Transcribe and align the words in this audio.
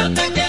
no 0.00 0.14
tengo 0.14 0.39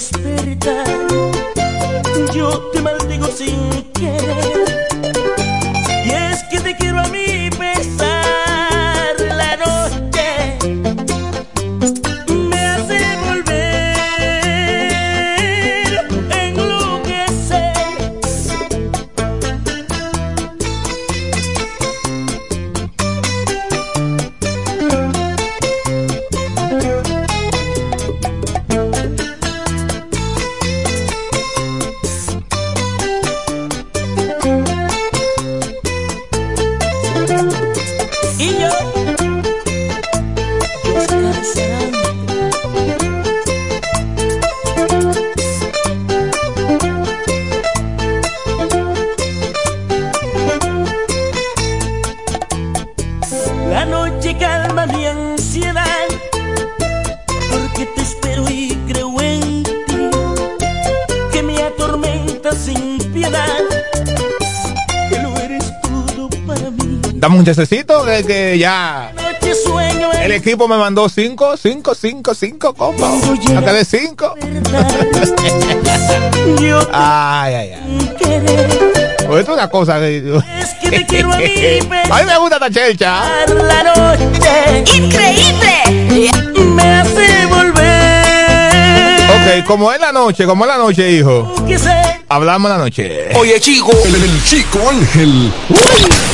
despertar. 0.00 0.86
Yo 2.32 2.70
te 2.72 2.80
maldigo 2.80 3.26
sin 3.26 3.84
querer. 3.92 4.69
Que 68.26 68.58
ya. 68.58 69.12
Noche 69.14 69.54
sueño 69.54 70.12
El 70.12 70.32
equipo 70.32 70.68
me 70.68 70.76
mandó 70.76 71.08
cinco, 71.08 71.56
cinco, 71.56 71.94
cinco, 71.94 72.34
cinco 72.34 72.74
combos. 72.74 73.10
Acá 73.56 73.72
de 73.72 73.84
cinco. 73.84 74.34
ay, 76.92 77.54
ay, 77.54 77.72
ay. 77.72 78.14
Pues 79.26 79.40
esto 79.40 79.52
es 79.52 79.58
una 79.58 79.68
cosa 79.70 79.98
que. 79.98 80.18
Es 80.60 80.74
que 80.80 80.90
te 80.90 81.06
quiero 81.06 81.32
a 81.32 81.36
mí, 81.38 81.44
a 82.10 82.16
mí 82.18 82.24
me 82.26 82.38
gusta 82.38 82.56
esta 82.56 82.70
chelcha. 82.70 83.22
la 83.46 83.82
noche. 83.84 84.84
¡Increíble! 84.96 86.30
Me 86.58 86.82
hace 86.82 87.46
volver. 87.46 89.20
Ok, 89.30 89.66
como 89.66 89.92
es 89.92 90.00
la 90.00 90.12
noche, 90.12 90.46
como 90.46 90.64
es 90.64 90.68
la 90.68 90.78
noche, 90.78 91.10
hijo. 91.10 91.52
Que 91.66 91.78
Hablamos 92.28 92.70
la 92.70 92.78
noche. 92.78 93.28
Oye, 93.34 93.58
chico. 93.60 93.90
El, 94.04 94.14
el 94.14 94.44
chico 94.44 94.78
Ángel. 94.88 95.52
¿Qué 95.68 96.29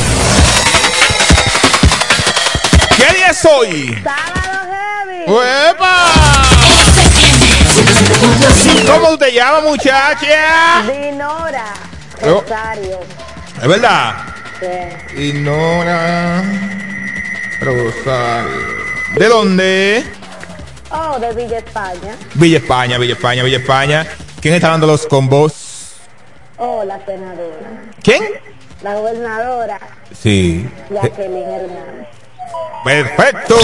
es 3.37 3.45
hoy? 3.45 4.03
Sábado 4.03 4.71
heavy. 4.71 5.31
¡Uepa! 5.31 6.11
¿Cómo 8.87 9.17
te 9.17 9.31
llamas, 9.31 9.63
muchacha? 9.63 10.83
Dinora. 10.87 11.73
Rosario. 12.21 12.99
Es 13.61 13.67
verdad. 13.67 14.15
Sí. 14.59 15.21
Ignora. 15.21 16.43
Rosario. 17.59 18.77
¿De 19.15 19.27
dónde? 19.27 20.03
Oh, 20.89 21.19
de 21.19 21.33
Villa 21.33 21.57
España. 21.59 22.15
Villa 22.35 22.57
España, 22.57 22.97
Villa 22.97 23.13
España, 23.13 23.43
Villa 23.43 23.57
España. 23.57 24.07
¿Quién 24.41 24.55
está 24.55 24.69
dando 24.69 24.87
los 24.87 25.05
combos? 25.05 25.95
Oh, 26.57 26.83
la 26.83 27.03
senadora. 27.05 27.83
¿Quién? 28.01 28.23
La 28.83 28.93
gobernadora 28.95 29.79
Sí. 30.13 30.67
Jacqueline 30.89 31.49
Hernández. 31.49 32.06
Perfecto. 32.87 33.57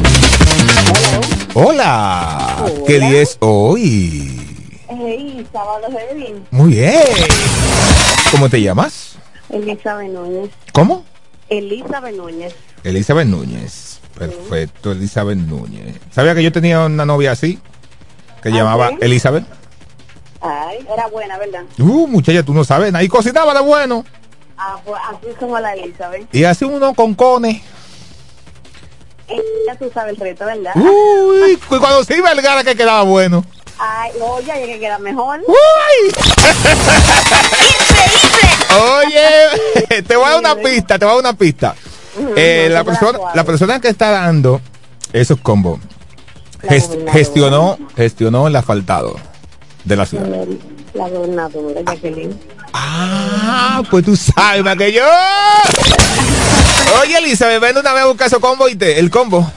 Hola. 1.53 2.65
¿Qué 2.85 2.99
día 2.99 3.21
es 3.21 3.37
hoy? 3.39 4.31
Hey, 4.89 5.47
sábado 5.51 5.87
heavy. 5.91 6.35
Muy 6.51 6.69
bien. 6.71 6.99
¿Cómo 8.31 8.49
te 8.49 8.61
llamas? 8.61 9.15
Elizabeth 9.49 10.09
Núñez. 10.11 10.49
¿Cómo? 10.73 11.05
Elizabeth 11.49 12.15
Núñez. 12.15 12.53
Elizabeth 12.83 13.27
Núñez. 13.27 13.84
Perfecto, 14.17 14.91
Elizabeth 14.93 15.37
Núñez. 15.37 15.95
¿Sabía 16.11 16.33
que 16.35 16.43
yo 16.43 16.51
tenía 16.51 16.85
una 16.85 17.05
novia 17.05 17.31
así? 17.31 17.59
Que 18.41 18.49
¿Ah, 18.49 18.51
llamaba? 18.51 18.91
Elizabeth. 19.01 19.43
Ay, 20.41 20.85
era 20.93 21.07
buena, 21.07 21.37
¿verdad? 21.37 21.63
Uh, 21.79 22.07
muchacha, 22.07 22.43
tú 22.43 22.53
no 22.53 22.63
sabes. 22.63 22.93
Ahí 22.93 23.07
cocinaba 23.07 23.53
de 23.53 23.61
bueno. 23.61 24.05
Ah, 24.57 24.77
pues 24.85 24.99
así 25.09 25.27
como 25.39 25.59
la 25.59 25.73
Elizabeth. 25.73 26.33
Y 26.33 26.43
así 26.45 26.63
uno 26.65 26.93
con 26.93 27.13
cones. 27.15 27.61
Eh, 29.27 29.41
Ya 29.67 29.75
tú 29.75 29.89
sabes 29.93 30.13
el 30.13 30.21
reto, 30.21 30.45
¿verdad? 30.45 30.71
Uy, 30.75 31.57
cu- 31.67 31.79
cuando 31.79 32.03
se 32.03 32.15
iba 32.17 32.31
el 32.31 32.41
gara 32.41 32.63
que 32.63 32.75
quedaba 32.75 33.01
bueno. 33.03 33.43
Ay, 33.77 34.11
oye, 34.21 34.51
hay 34.51 34.65
que 34.67 34.79
queda 34.79 34.99
mejor. 34.99 35.41
Uy. 35.47 36.13
¡Increíble! 37.79 38.85
Oye, 39.03 40.01
te 40.07 40.15
voy 40.15 40.25
a 40.25 40.29
dar 40.29 40.39
una 40.39 40.55
pista, 40.55 40.99
te 40.99 41.05
voy 41.05 41.11
a 41.11 41.15
dar 41.15 41.23
una 41.31 41.37
pista. 41.37 41.75
Eh, 42.35 42.69
la, 42.71 42.83
persona, 42.83 43.19
la 43.33 43.43
persona 43.43 43.79
que 43.79 43.89
está 43.89 44.11
dando 44.11 44.61
esos 45.13 45.39
combos 45.39 45.79
gest- 46.63 47.09
gestionó, 47.11 47.77
gestionó 47.95 48.47
el 48.47 48.55
asfaltado 48.55 49.15
de 49.83 49.95
la 49.95 50.05
ciudad. 50.05 50.27
La 50.93 51.09
gobernadora 51.09 51.81
Jacqueline. 51.85 52.39
Ah, 52.73 53.83
pues 53.89 54.05
tú 54.05 54.15
sabes 54.15 54.63
más 54.63 54.75
que 54.77 54.91
yo. 54.93 55.03
Oye, 57.01 57.17
Elizabeth, 57.17 57.59
ven 57.61 57.77
una 57.77 57.93
vez 57.93 58.03
a 58.03 58.07
buscar 58.07 58.27
esos 58.27 58.39
combos 58.39 58.71
y 58.71 58.75
te, 58.75 58.99
el 58.99 59.09
combo. 59.09 59.49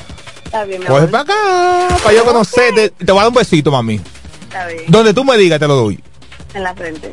Está 0.45 0.65
bien, 0.65 0.83
Coge 0.83 1.07
para 1.09 1.23
acá, 1.25 1.97
para 2.03 2.15
yo 2.17 2.25
conocerte. 2.25 2.91
Te 2.91 3.13
voy 3.13 3.19
a 3.21 3.23
dar 3.25 3.29
un 3.29 3.35
besito, 3.35 3.71
mami. 3.71 4.01
Está 4.45 4.67
bien. 4.67 4.85
Donde 4.89 5.13
tú 5.15 5.25
me 5.25 5.37
digas, 5.37 5.59
te 5.61 5.67
lo 5.69 5.75
doy. 5.77 6.03
En 6.55 6.63
la 6.63 6.75
frente. 6.75 7.11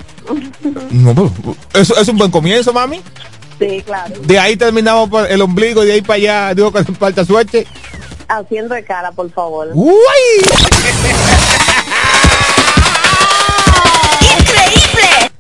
No, 0.91 1.13
pues, 1.13 1.57
eso 1.73 1.97
es 1.99 2.07
un 2.07 2.17
buen 2.17 2.31
comienzo, 2.31 2.71
mami. 2.73 3.01
Sí, 3.59 3.81
claro. 3.85 4.13
De 4.21 4.39
ahí 4.39 4.57
terminamos 4.57 5.09
por 5.09 5.31
el 5.31 5.41
ombligo 5.41 5.83
y 5.83 5.87
de 5.87 5.93
ahí 5.93 6.01
para 6.01 6.15
allá, 6.15 6.53
digo 6.53 6.71
que 6.71 6.83
falta 6.83 7.23
suerte. 7.23 7.65
Haciendo 8.27 8.75
de 8.75 8.83
cara, 8.83 9.11
por 9.11 9.31
favor. 9.31 9.69
¡Uy! 9.73 9.93
¡Increíble! 14.39 15.31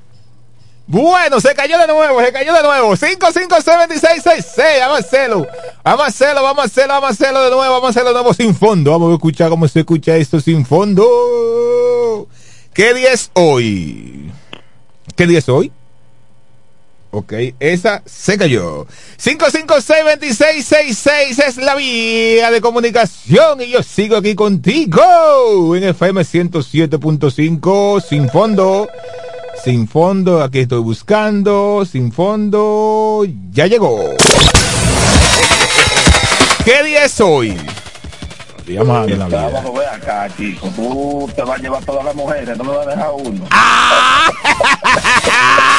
Bueno, 0.87 1.41
se 1.41 1.55
cayó 1.55 1.79
de 1.79 1.87
nuevo, 1.87 2.21
se 2.21 2.31
cayó 2.31 2.53
de 2.53 2.61
nuevo. 2.61 2.95
557666. 2.95 4.79
Vamos 4.81 4.97
a 4.97 4.99
hacerlo. 4.99 5.47
Vamos 5.83 6.05
a 6.05 6.07
hacerlo, 6.07 6.43
vamos 6.43 6.63
a 6.63 6.65
hacerlo, 6.67 6.93
vamos 6.93 7.09
a 7.09 7.13
hacerlo 7.13 7.43
de 7.43 7.49
nuevo, 7.49 7.73
vamos 7.73 7.87
a 7.87 7.89
hacerlo 7.89 8.09
de 8.09 8.13
nuevo 8.13 8.33
sin 8.33 8.55
fondo. 8.55 8.91
Vamos 8.91 9.11
a 9.11 9.15
escuchar 9.15 9.49
cómo 9.49 9.67
se 9.67 9.79
escucha 9.79 10.15
esto 10.15 10.39
sin 10.39 10.65
fondo. 10.65 12.27
¿Qué 12.73 12.93
día 12.93 13.13
es 13.13 13.31
hoy? 13.33 14.31
¿Qué 15.15 15.25
día 15.25 15.39
es 15.39 15.49
hoy? 15.49 15.71
Ok, 17.17 17.31
esa 17.61 18.03
se 18.05 18.37
cayó. 18.37 18.87
556-2666 19.23 21.43
es 21.47 21.55
la 21.55 21.75
vía 21.75 22.51
de 22.51 22.59
comunicación 22.59 23.61
y 23.61 23.69
yo 23.69 23.81
sigo 23.83 24.17
aquí 24.17 24.35
contigo 24.35 25.77
en 25.77 25.85
FM 25.85 26.23
107.5 26.23 28.01
sin 28.01 28.29
fondo. 28.29 28.89
Sin 29.63 29.87
fondo, 29.87 30.43
aquí 30.43 30.59
estoy 30.59 30.81
buscando. 30.81 31.87
Sin 31.89 32.11
fondo, 32.11 33.25
ya 33.49 33.67
llegó. 33.67 33.97
¿Qué 36.65 36.83
día 36.83 37.05
es 37.05 37.21
hoy? 37.21 37.57
Día 38.67 38.83
más 38.83 39.07
de 39.07 39.15
la 39.15 39.27
vida. 39.27 39.51
Sábado, 39.51 39.71
ve 39.71 39.85
acá, 39.85 40.27
chico. 40.35 40.67
Tú 40.75 41.29
te 41.33 41.43
vas 41.43 41.59
a 41.59 41.61
llevar 41.61 41.81
todas 41.85 42.03
las 42.03 42.15
mujeres, 42.15 42.57
no 42.57 42.65
me 42.65 42.71
vas 42.71 42.87
a 42.87 42.89
dejar 42.89 43.11
uno. 43.13 43.39
No 43.39 43.47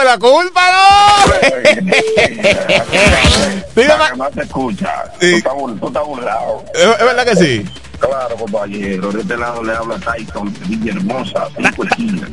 tengo 0.00 0.04
la 0.04 0.18
culpa, 0.18 0.60
¿no? 0.72 1.32
Dígame. 3.76 4.30
Te 4.34 4.42
escucha. 4.42 5.04
Tú 5.18 5.26
estás 5.26 5.52
bur- 5.52 5.78
tú 5.80 5.86
estás 5.88 6.04
burlado. 6.06 6.64
¿Es 6.74 6.98
verdad 7.04 7.24
que 7.24 7.36
sí? 7.36 7.64
Claro, 7.98 8.34
compañero. 8.36 9.12
De 9.12 9.20
este 9.20 9.36
lado 9.36 9.62
le 9.62 9.74
habla 9.74 9.96
Tyson 9.98 10.52
de 10.52 10.60
Villahermosa. 10.66 11.48
Cinco 11.56 11.84
esquinas. 11.84 12.30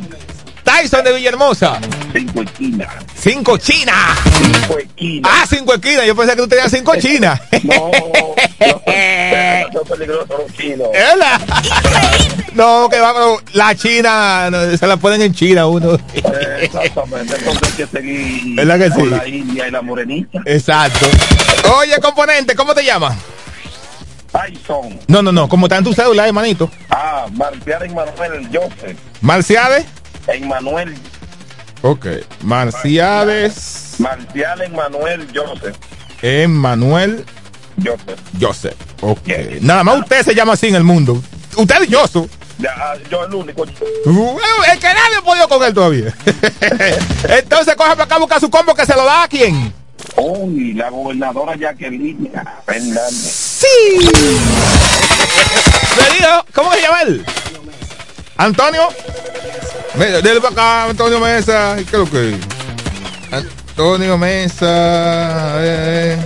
Tyson 0.81 1.03
de 1.03 1.13
Villahermosa. 1.13 1.79
Cinco 2.13 2.43
esquinas. 2.43 2.93
Cinco 3.15 3.57
chinas. 3.57 4.19
Cinco 4.37 4.77
esquinas. 4.77 5.31
Ah, 5.33 5.45
cinco 5.49 5.73
esquinas. 5.73 6.05
Yo 6.05 6.15
pensé 6.15 6.35
que 6.35 6.41
tú 6.43 6.47
tenías 6.47 6.71
cinco 6.71 6.95
chinas. 6.97 7.41
No, 7.63 7.91
no, 9.71 9.71
son 9.73 9.87
peligrosos 9.87 10.29
los 10.29 10.53
chinos. 10.57 10.87
No, 12.53 12.89
que 12.89 12.99
vamos, 12.99 13.41
la 13.53 13.75
China, 13.75 14.49
no, 14.49 14.77
se 14.77 14.87
la 14.87 14.97
ponen 14.97 15.21
en 15.21 15.33
China 15.33 15.67
uno. 15.67 15.97
Exactamente. 16.61 17.35
Entonces 17.35 17.63
hay 17.63 17.71
que 17.71 17.87
seguir 17.87 18.55
¿Verdad 18.55 18.79
que 18.79 18.91
sí? 18.91 19.05
la 19.09 19.27
India 19.27 19.67
y 19.67 19.71
la 19.71 19.81
morenita. 19.81 20.41
Exacto. 20.45 21.07
Oye, 21.77 21.99
componente, 22.01 22.55
¿cómo 22.55 22.73
te 22.73 22.83
llamas? 22.83 23.15
Tyson. 24.31 24.99
No, 25.07 25.21
no, 25.21 25.31
no, 25.31 25.47
como 25.49 25.67
está 25.67 25.77
en 25.77 25.83
tu 25.83 25.93
cédula, 25.93 26.27
hermanito. 26.27 26.69
Ah, 26.89 27.27
Marcial 27.33 27.83
Emmanuel 27.83 28.47
Joseph. 28.51 28.97
Marciades. 29.21 29.85
Emmanuel. 30.27 30.95
Ok. 31.81 32.07
Marciades. 32.43 33.95
Marcial 33.99 34.61
Emmanuel 34.61 35.27
Joseph. 35.33 35.77
Emmanuel 36.21 37.25
Joseph. 37.83 38.19
Joseph. 38.39 38.75
Ok. 39.01 39.27
Nada 39.61 39.83
más 39.83 39.99
usted 39.99 40.23
se 40.23 40.35
llama 40.35 40.53
así 40.53 40.67
en 40.67 40.75
el 40.75 40.83
mundo. 40.83 41.21
Usted 41.55 41.83
es 41.83 41.89
Yoso. 41.89 42.27
Ya, 42.59 42.73
ah, 42.75 42.95
yo 43.09 43.23
el 43.23 43.33
único. 43.35 43.61
Uh, 44.05 44.39
Es 44.71 44.79
que 44.79 44.87
nadie 44.87 45.17
ha 45.19 45.21
podido 45.21 45.47
con 45.47 45.63
él 45.63 45.73
todavía. 45.73 46.13
Entonces 47.29 47.75
coge 47.75 47.91
para 47.91 48.03
acá, 48.03 48.17
busca 48.17 48.39
su 48.39 48.49
combo 48.49 48.73
que 48.73 48.85
se 48.85 48.95
lo 48.95 49.05
da 49.05 49.23
a 49.23 49.27
quién. 49.27 49.71
Uy, 50.15 50.73
la 50.73 50.89
gobernadora 50.89 51.55
Jacqueline 51.55 52.31
Fernández. 52.65 53.11
Sí. 53.11 54.09
Dijo, 56.17 56.45
¿cómo 56.53 56.73
se 56.73 56.81
llama 56.81 57.01
él? 57.03 57.25
Antonio. 58.37 58.89
Ve, 59.97 60.21
Dele 60.21 60.39
para 60.41 60.53
acá, 60.53 60.83
Antonio 60.91 61.19
Mesa. 61.19 61.75
¿Qué 61.77 61.81
es 61.83 61.91
lo 61.93 62.09
que? 62.09 62.37
Antonio 63.31 64.17
Mesa. 64.17 65.55
eh, 65.59 66.17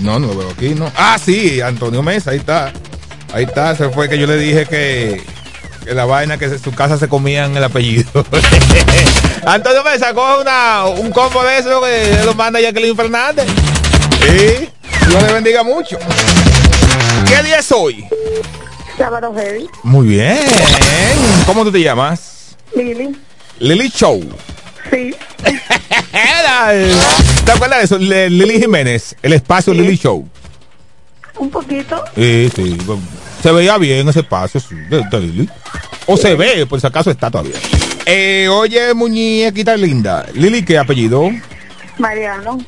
No, 0.00 0.18
no 0.18 0.28
lo 0.28 0.36
veo 0.38 0.50
aquí, 0.50 0.70
¿no? 0.70 0.90
Ah, 0.96 1.16
sí, 1.22 1.60
Antonio 1.60 2.02
Mesa, 2.02 2.30
ahí 2.32 2.38
está. 2.38 2.72
Ahí 3.32 3.44
está, 3.44 3.74
se 3.76 3.88
fue 3.88 4.08
que 4.08 4.18
yo 4.18 4.26
le 4.26 4.36
dije 4.36 4.66
que, 4.66 5.22
que 5.84 5.94
la 5.94 6.04
vaina 6.04 6.36
que 6.38 6.46
en 6.46 6.58
su 6.62 6.72
casa 6.72 6.98
se 6.98 7.08
comían 7.08 7.56
el 7.56 7.64
apellido. 7.64 8.10
Antonio 9.46 9.82
Mesa, 9.84 10.12
coge 10.12 10.42
una, 10.42 10.84
un 10.86 11.10
combo 11.12 11.42
de 11.44 11.58
eso 11.58 11.80
que 11.82 12.20
lo 12.24 12.34
manda 12.34 12.60
Jacqueline 12.60 12.96
Fernández. 12.96 13.46
Sí, 14.20 14.68
Dios 15.08 15.22
le 15.22 15.32
bendiga 15.32 15.62
mucho. 15.62 15.98
¿Qué 17.26 17.42
día 17.42 17.58
es 17.58 17.72
hoy? 17.72 18.04
Sábado 18.98 19.32
heavy. 19.34 19.66
Muy 19.82 20.08
bien. 20.08 20.38
¿Cómo 21.46 21.64
tú 21.64 21.72
te 21.72 21.80
llamas? 21.80 22.31
Lili. 22.76 23.16
Lily 23.58 23.88
Show. 23.90 24.22
Sí. 24.90 25.14
¿Te 27.44 27.52
acuerdas 27.52 27.78
de 27.78 27.84
eso? 27.84 27.98
Le- 27.98 28.30
Lili 28.30 28.60
Jiménez, 28.60 29.16
el 29.22 29.32
espacio 29.34 29.72
Lily 29.74 29.96
Show. 29.96 30.28
Un 31.38 31.50
poquito. 31.50 32.02
Sí, 32.14 32.48
sí. 32.54 32.76
Se 33.42 33.50
veía 33.52 33.76
bien 33.78 34.08
ese 34.08 34.20
espacio, 34.20 34.60
sí, 34.60 34.74
de, 34.88 35.02
de 35.10 35.20
Lili. 35.20 35.48
O 36.06 36.16
se 36.16 36.34
ve, 36.34 36.66
por 36.66 36.80
si 36.80 36.86
acaso 36.86 37.10
está 37.10 37.30
todavía. 37.30 37.56
Eh, 38.06 38.48
oye, 38.50 38.92
muñequita 38.94 39.76
linda. 39.76 40.26
Lili, 40.34 40.64
¿qué 40.64 40.78
apellido? 40.78 41.30
Mariano. 41.98 42.58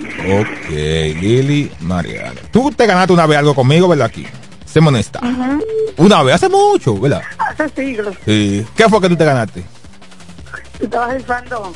Ok, 0.00 0.70
Lili 0.70 1.70
Mariana. 1.80 2.40
Tú 2.50 2.70
te 2.72 2.86
ganaste 2.86 3.12
una 3.12 3.26
vez 3.26 3.38
algo 3.38 3.54
conmigo, 3.54 3.86
¿verdad? 3.88 4.06
Aquí. 4.06 4.26
Sémonos 4.72 5.00
honesta. 5.12 5.20
Una 5.96 6.22
vez, 6.22 6.36
hace 6.36 6.48
mucho, 6.48 6.98
¿verdad? 6.98 7.22
Hace 7.38 7.68
siglos. 7.70 8.14
Sí. 8.24 8.64
¿Qué 8.76 8.88
fue 8.88 9.00
que 9.00 9.08
tú 9.08 9.16
te 9.16 9.24
ganaste? 9.24 9.64
Tú 10.78 10.84
estabas 10.84 11.14
rifando. 11.14 11.72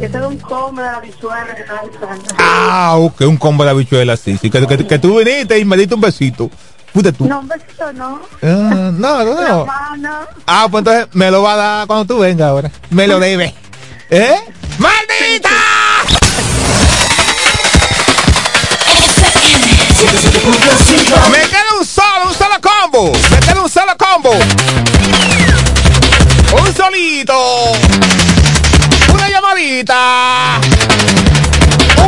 Ese 0.00 0.16
era 0.16 0.28
un 0.28 0.38
combo 0.38 0.80
de 0.82 0.86
la 0.90 1.00
visual 1.00 1.46
que 1.54 1.62
estabas 1.62 1.86
rifando. 1.86 2.24
Ah, 2.38 2.94
ok, 2.98 3.20
un 3.22 3.36
combo 3.36 3.64
de 3.64 3.70
habichuela, 3.70 4.16
sí. 4.16 4.36
sí 4.40 4.50
que, 4.50 4.66
que, 4.66 4.86
que 4.86 4.98
tú 4.98 5.18
viniste 5.18 5.58
y 5.58 5.64
me 5.64 5.76
diste 5.76 5.94
un 5.94 6.00
besito. 6.00 6.50
Fuiste 6.92 7.12
tú. 7.12 7.26
No, 7.26 7.40
un 7.40 7.48
besito, 7.48 7.92
no. 7.92 8.20
Ah, 8.42 8.90
no, 8.92 9.24
no, 9.24 9.40
La 9.40 9.48
no. 9.48 9.66
mano. 9.66 10.10
Ah, 10.46 10.66
pues 10.70 10.80
entonces 10.80 11.06
me 11.14 11.30
lo 11.30 11.42
va 11.42 11.52
a 11.54 11.56
dar 11.56 11.86
cuando 11.86 12.04
tú 12.14 12.20
vengas 12.20 12.48
ahora. 12.48 12.70
Me 12.90 13.06
lo 13.06 13.20
debe. 13.20 13.54
¿Eh? 14.10 14.34
¡Maldita! 14.78 15.50
Me 21.30 21.38
queda 21.48 21.78
un 21.78 21.84
solo, 21.84 22.28
un 22.28 22.34
solo 22.34 22.54
combo. 22.60 23.12
Me 23.30 23.38
queda 23.40 23.62
un 23.62 23.68
solo 23.68 23.96
combo. 23.96 24.32
Un 26.60 26.74
solito. 26.74 27.72
Una 29.12 29.28
llamadita. 29.28 30.60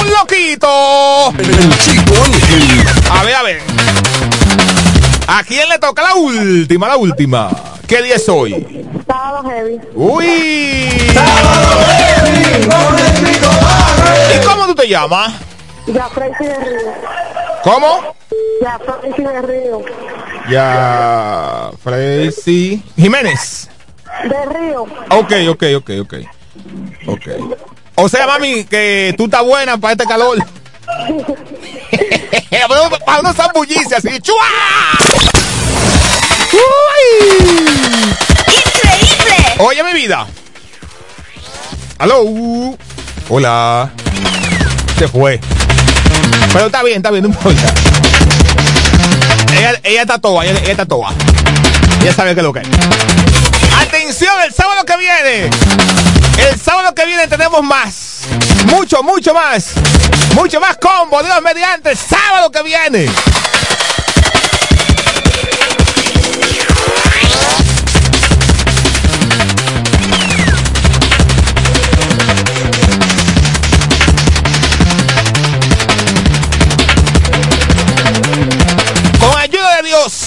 Un 0.00 0.10
loquito. 0.10 1.32
El 1.38 1.78
chico 1.78 2.14
Ángel. 2.24 2.86
A 3.10 3.24
ver, 3.24 3.34
a 3.34 3.42
ver. 3.42 3.62
¿A 5.26 5.44
quién 5.44 5.68
le 5.68 5.78
toca 5.78 6.02
la 6.02 6.14
última, 6.14 6.88
la 6.88 6.96
última? 6.96 7.50
¿Qué 7.86 8.02
día 8.02 8.16
es 8.16 8.28
hoy? 8.28 8.84
Sábado 9.06 9.48
heavy. 9.48 9.80
Uy. 9.94 10.26
¿Y 14.34 14.46
cómo 14.46 14.66
tú 14.66 14.74
te 14.74 14.88
llamas? 14.88 15.32
Ya 15.86 16.08
Freisy 16.08 16.44
de 16.44 16.56
Río. 16.56 16.92
¿Cómo? 17.62 18.14
Ya 18.60 18.78
Freisy 18.78 19.22
de 19.22 19.42
Río. 19.42 19.82
Ya, 20.50 21.70
Freisy 21.82 22.82
Jiménez. 22.96 23.70
De 24.24 24.44
Río. 24.46 24.82
Ok, 25.10 25.32
ok, 25.48 25.64
ok, 25.76 25.90
ok. 26.02 26.14
Ok. 27.06 27.28
O 27.94 28.08
sea, 28.08 28.26
mami, 28.26 28.64
que 28.64 29.14
tú 29.16 29.24
estás 29.24 29.44
buena 29.44 29.78
para 29.78 29.92
este 29.92 30.04
calor. 30.04 30.38
para 33.06 33.20
uno 33.20 33.32
zambullirse 33.32 33.96
así. 33.96 34.20
¡Chua! 34.20 34.44
¡Uy! 36.52 36.60
Increíble. 38.46 39.36
Oye, 39.58 39.82
mi 39.84 39.92
vida. 39.94 40.26
Aló. 41.98 42.24
Hola. 43.28 43.90
Se 44.98 45.08
fue. 45.08 45.40
Pero 46.52 46.66
está 46.66 46.82
bien, 46.82 46.96
está 46.98 47.10
bien, 47.10 47.22
no 47.22 47.28
importa. 47.30 47.74
Ella, 49.60 50.00
está 50.00 50.18
toda, 50.18 50.42
ella, 50.44 50.58
ella 50.60 50.70
está 50.72 50.86
toda. 50.86 51.10
Ella 52.00 52.14
sabe 52.14 52.32
qué 52.34 52.40
es 52.40 52.44
lo 52.44 52.52
que 52.52 52.60
es. 52.60 52.68
Atención, 53.78 54.34
el 54.42 54.54
sábado 54.54 54.86
que 54.86 54.96
viene. 54.96 55.50
El 56.48 56.58
sábado 56.58 56.94
que 56.94 57.04
viene 57.04 57.28
tenemos 57.28 57.62
más. 57.62 58.22
Mucho, 58.66 59.02
mucho 59.02 59.34
más. 59.34 59.74
Mucho 60.34 60.60
más 60.60 60.78
combo, 60.78 61.22
Dios 61.22 61.42
mediante. 61.42 61.90
El 61.90 61.98
sábado 61.98 62.50
que 62.50 62.62
viene. 62.62 63.06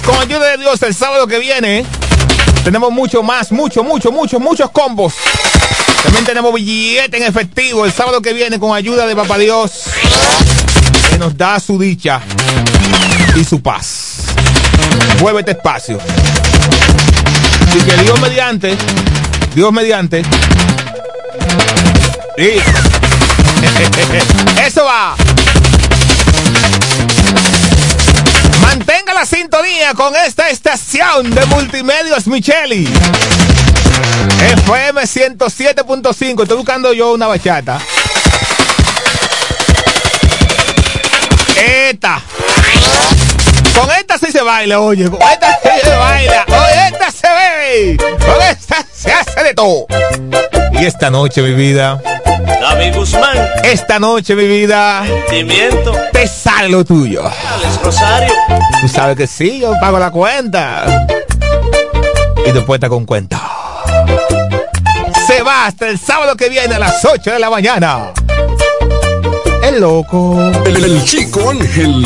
Con 0.05 0.15
ayuda 0.19 0.51
de 0.51 0.57
Dios, 0.57 0.81
el 0.83 0.93
sábado 0.93 1.25
que 1.25 1.39
viene 1.39 1.83
tenemos 2.63 2.91
mucho 2.91 3.23
más, 3.23 3.51
mucho, 3.51 3.83
mucho, 3.83 4.11
mucho, 4.11 4.39
muchos 4.39 4.69
combos. 4.69 5.15
También 6.03 6.25
tenemos 6.25 6.53
billete 6.53 7.17
en 7.17 7.23
efectivo 7.23 7.83
el 7.85 7.91
sábado 7.91 8.21
que 8.21 8.33
viene 8.33 8.59
con 8.59 8.75
ayuda 8.75 9.07
de 9.07 9.15
Papá 9.15 9.39
Dios, 9.39 9.85
que 11.09 11.17
nos 11.17 11.35
da 11.35 11.59
su 11.59 11.79
dicha 11.79 12.21
y 13.35 13.43
su 13.43 13.61
paz. 13.61 14.25
Mueve 15.19 15.39
este 15.39 15.51
espacio. 15.51 15.97
Y 17.75 17.81
que 17.81 17.97
Dios 18.03 18.19
mediante, 18.19 18.77
Dios 19.55 19.73
mediante. 19.73 20.23
Sí. 22.37 22.57
Eso 24.63 24.85
va. 24.85 25.15
Mantenga 28.93 29.13
la 29.15 29.25
sintonía 29.25 29.95
con 29.95 30.15
esta 30.15 30.49
estación 30.49 31.33
de 31.33 31.43
multimedios 31.47 32.27
Micheli. 32.27 32.87
FM 34.51 35.01
107.5. 35.01 36.43
Estoy 36.43 36.57
buscando 36.57 36.93
yo 36.93 37.11
una 37.13 37.25
bachata. 37.25 37.79
Esta. 41.55 42.21
Con 43.75 43.89
esta 43.91 44.17
sí 44.17 44.31
se 44.31 44.41
baila, 44.41 44.79
oye. 44.79 45.09
Con 45.09 45.21
esta 45.21 45.59
sí 45.61 45.69
se 45.83 45.95
baila. 45.95 46.45
Oye, 46.47 46.87
esta 46.91 47.11
se 47.11 47.27
bebe. 47.27 47.97
Con 47.97 48.41
esta 48.41 48.85
se 48.93 49.11
hace 49.11 49.43
de 49.43 49.53
todo. 49.53 49.87
Y 50.73 50.85
esta 50.85 51.09
noche, 51.09 51.41
mi 51.41 51.53
vida. 51.53 52.01
David 52.61 52.95
Guzmán, 52.95 53.37
Esta 53.63 53.99
noche, 53.99 54.35
mi 54.35 54.47
vida. 54.47 55.03
Timiento, 55.29 55.93
Te 56.11 56.27
sale 56.27 56.69
lo 56.69 56.83
tuyo. 56.85 57.21
Alex 57.25 57.81
Rosario, 57.83 58.33
Tú 58.81 58.87
sabes 58.87 59.17
que 59.17 59.27
sí, 59.27 59.59
yo 59.59 59.73
pago 59.79 59.99
la 59.99 60.11
cuenta. 60.11 61.05
Y 62.45 62.51
después 62.51 62.77
está 62.77 62.89
con 62.89 63.05
cuenta. 63.05 63.41
Se 65.27 65.41
va 65.41 65.65
hasta 65.67 65.87
el 65.87 65.97
sábado 65.99 66.35
que 66.35 66.49
viene 66.49 66.75
a 66.75 66.79
las 66.79 67.03
8 67.05 67.31
de 67.31 67.39
la 67.39 67.49
mañana. 67.49 68.11
El 69.63 69.79
loco. 69.79 70.37
El, 70.65 70.83
el 70.83 71.03
chico 71.05 71.49
Ángel. 71.49 72.05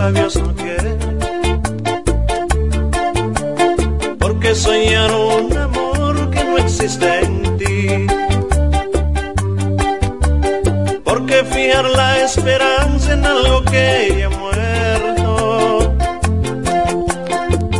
Labios 0.00 0.34
no 0.36 0.54
quieren. 0.54 0.98
Porque 4.18 4.54
soñar 4.54 5.10
un 5.12 5.56
amor 5.68 6.30
que 6.30 6.42
no 6.44 6.56
existe 6.56 7.08
en 7.26 7.34
ti. 7.60 8.06
Porque 11.04 11.44
fijar 11.52 11.86
la 12.00 12.10
esperanza 12.26 13.12
en 13.12 13.26
algo 13.26 13.62
que 13.72 14.16
ya 14.20 14.30
muerto. 14.42 15.94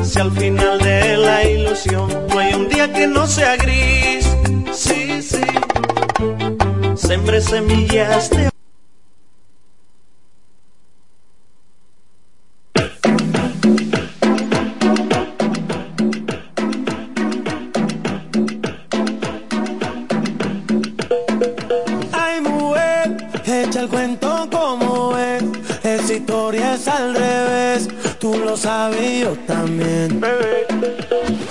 Si 0.04 0.20
al 0.20 0.32
final 0.32 0.78
de 0.78 1.16
la 1.16 1.44
ilusión 1.44 2.06
no 2.28 2.38
hay 2.38 2.52
un 2.52 2.68
día 2.68 2.92
que 2.92 3.06
no 3.06 3.26
sea 3.26 3.56
gris, 3.56 4.24
sí, 4.72 5.22
sí. 5.22 5.46
Sembré 6.96 7.40
semillas 7.40 8.28
de 8.30 8.49
el 23.76 23.88
cuento 23.88 24.48
como 24.50 25.16
es. 25.16 25.42
Esa 25.84 26.14
historia 26.14 26.74
es 26.74 26.88
al 26.88 27.14
revés. 27.14 27.88
Tú 28.18 28.36
lo 28.36 28.56
sabes 28.56 29.20
yo 29.20 29.36
también. 29.46 30.20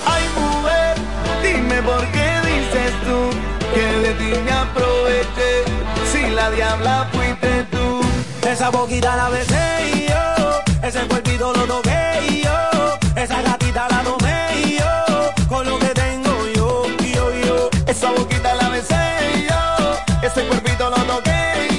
Ay, 0.06 0.24
mujer, 0.36 0.96
dime 1.42 1.82
por 1.82 2.04
qué 2.12 2.28
dices 2.44 2.92
tú 3.04 3.30
que 3.74 4.08
de 4.08 4.14
ti 4.14 4.38
me 4.44 4.52
aproveché. 4.52 5.64
Si 6.12 6.30
la 6.34 6.50
diabla 6.50 7.08
fuiste 7.12 7.66
tú. 7.70 8.00
Esa 8.46 8.70
boquita 8.70 9.16
la 9.16 9.28
besé 9.30 9.90
y 9.94 10.08
yo. 10.08 10.86
Ese 10.86 11.00
cuerpito 11.06 11.52
lo 11.54 11.64
toqué 11.64 12.20
y 12.28 12.42
yo. 12.42 12.98
Esa 13.16 13.40
gatita 13.42 13.88
la 13.88 14.02
tomé 14.02 14.46
y 14.64 14.78
yo. 14.78 15.48
Con 15.48 15.66
lo 15.66 15.78
que 15.78 15.88
tengo 15.88 16.32
yo, 16.54 16.84
yo, 17.14 17.32
yo. 17.46 17.70
Esa 17.86 18.10
boquita 18.10 18.54
la 18.54 18.68
besé 18.68 18.96
y 19.36 19.48
yo. 19.48 20.26
Ese 20.26 20.46
cuerpito 20.46 20.69
lo 20.88 21.22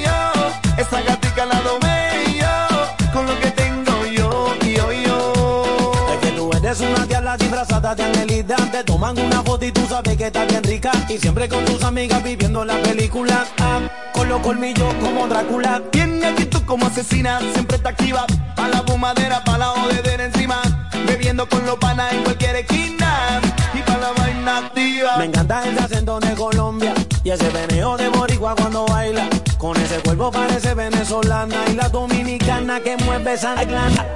yo. 0.04 0.78
Esa 0.78 1.02
gatica 1.02 1.46
la 1.46 1.60
domé 1.62 2.38
yo. 2.40 3.12
Con 3.12 3.26
lo 3.26 3.40
que 3.40 3.50
tengo 3.52 4.06
yo, 4.06 4.56
yo, 4.60 4.92
yo. 4.92 5.94
Es 6.14 6.20
que 6.20 6.32
tú 6.38 6.52
eres 6.56 6.80
una 6.82 7.06
diabla 7.08 7.36
disfrazada 7.38 7.96
de 7.96 8.04
angelita 8.04 8.56
Te 8.72 8.84
toman 8.84 9.18
una 9.18 9.42
foto 9.42 9.66
y 9.66 9.72
tú 9.72 9.82
sabes 9.88 10.16
que 10.18 10.28
estás 10.28 10.48
bien 10.48 10.64
rica 10.64 10.92
Y 11.10 11.18
siempre 11.18 11.50
con 11.50 11.66
tus 11.66 11.84
amigas 11.84 12.24
viviendo 12.24 12.64
la 12.64 12.76
película 12.82 13.46
ah, 13.60 13.80
Con 14.14 14.30
los 14.30 14.40
colmillos 14.42 14.94
como 14.96 15.28
Drácula 15.28 15.82
Tiene 15.92 16.28
actitud 16.28 16.62
como 16.66 16.86
asesina, 16.86 17.40
siempre 17.54 17.78
está 17.78 17.90
activa. 17.90 18.26
Pa' 18.56 18.68
la 18.68 18.84
fumadera, 18.84 19.44
pa' 19.44 19.58
la 19.58 19.68
jodedera 19.68 20.26
encima. 20.26 20.62
Bebiendo 21.08 21.50
con 21.50 21.66
los 21.66 21.78
panas 21.78 22.14
en 22.14 22.24
cualquier 22.24 22.56
esquina. 22.58 23.42
Y 23.74 23.80
pa' 23.80 23.98
la 23.98 24.12
vaina 24.12 24.58
activa. 24.60 25.18
Me 25.18 25.26
encanta 25.26 25.64
ese 25.68 25.80
acento 25.80 26.20
de 26.20 26.34
Colombia 26.36 26.94
Y 27.24 27.30
ese 27.30 27.50
veneo 27.50 27.98
de 27.98 28.10
boricua 28.10 28.56
cuando 28.56 28.86
baila 28.88 29.30
Con 29.60 29.78
ese 29.78 30.00
cuerpo 30.00 30.32
parece 30.32 30.74
venezolana 30.74 31.56
Y 31.68 31.76
la 31.76 31.88
dominicana 31.88 32.80
que 32.80 32.98
mueve 32.98 33.34
esa 33.34 33.64
glana 33.64 34.08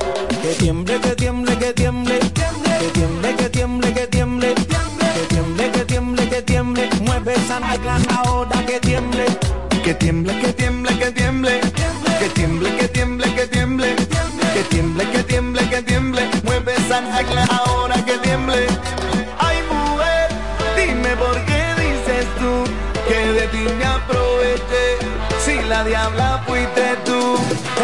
Que 0.42 0.54
tiemble, 0.56 1.00
que 1.00 1.16
tiemble, 1.16 1.56
que 1.58 1.74
tiemble 1.74 2.20
Que 2.20 2.90
tiemble, 2.94 3.36
que 3.36 3.50
tiemble, 3.50 3.94
que 3.94 4.08
tiemble 4.08 4.56
Que 4.56 5.26
tiemble, 5.30 5.72
que 5.72 5.86
tiemble, 5.86 6.30
que 6.30 6.42
tiemble 6.42 6.90
Mueve 7.02 7.34
esa 7.36 7.60
glana 7.78 8.22
ahora 8.26 8.66
que 8.66 8.80
tiemble 8.80 9.26
Que 9.84 9.94
tiemble, 9.94 10.40
que 10.40 10.54
tiemble, 10.54 10.98
que 10.98 11.12
tiemble. 11.12 11.62
Que 12.20 12.30
tiemble, 12.30 12.76
que 12.76 12.88
tiemble, 12.88 13.36
que 13.36 13.46
tiemble. 13.46 13.96
Que 14.54 14.64
tiemble, 14.64 15.12
que 15.12 15.24
tiemble, 15.24 15.70
que 15.70 15.82
tiemble. 15.84 16.30
Mueve 16.44 16.74
San 16.88 17.06
Agla 17.12 17.46
la 25.76 25.84
diabla 25.84 26.44
fuiste 26.48 26.96
tú. 27.04 27.36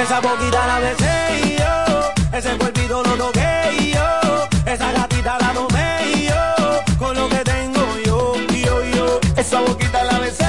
Esa 0.01 0.21
boquita 0.21 0.65
la 0.65 0.79
besé 0.79 1.57
yo 1.59 2.37
Ese 2.37 2.57
cuerpito 2.57 3.03
lo 3.03 3.13
toqué 3.17 3.91
yo 3.93 4.47
Esa 4.65 4.91
gatita 4.93 5.37
la 5.37 5.51
tomé 5.53 6.27
yo 6.29 6.97
Con 6.97 7.15
lo 7.17 7.27
que 7.27 7.41
tengo 7.53 7.83
yo, 8.05 8.35
yo, 8.65 8.83
yo 8.95 9.19
Esa 9.35 9.59
boquita 9.59 10.03
la 10.05 10.17
besé 10.19 10.45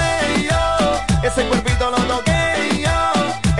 yo. 0.49 1.29
Ese 1.29 1.45
cuerpito 1.49 1.91
lo 1.91 1.99
toqué 2.13 2.83
yo. 2.85 2.99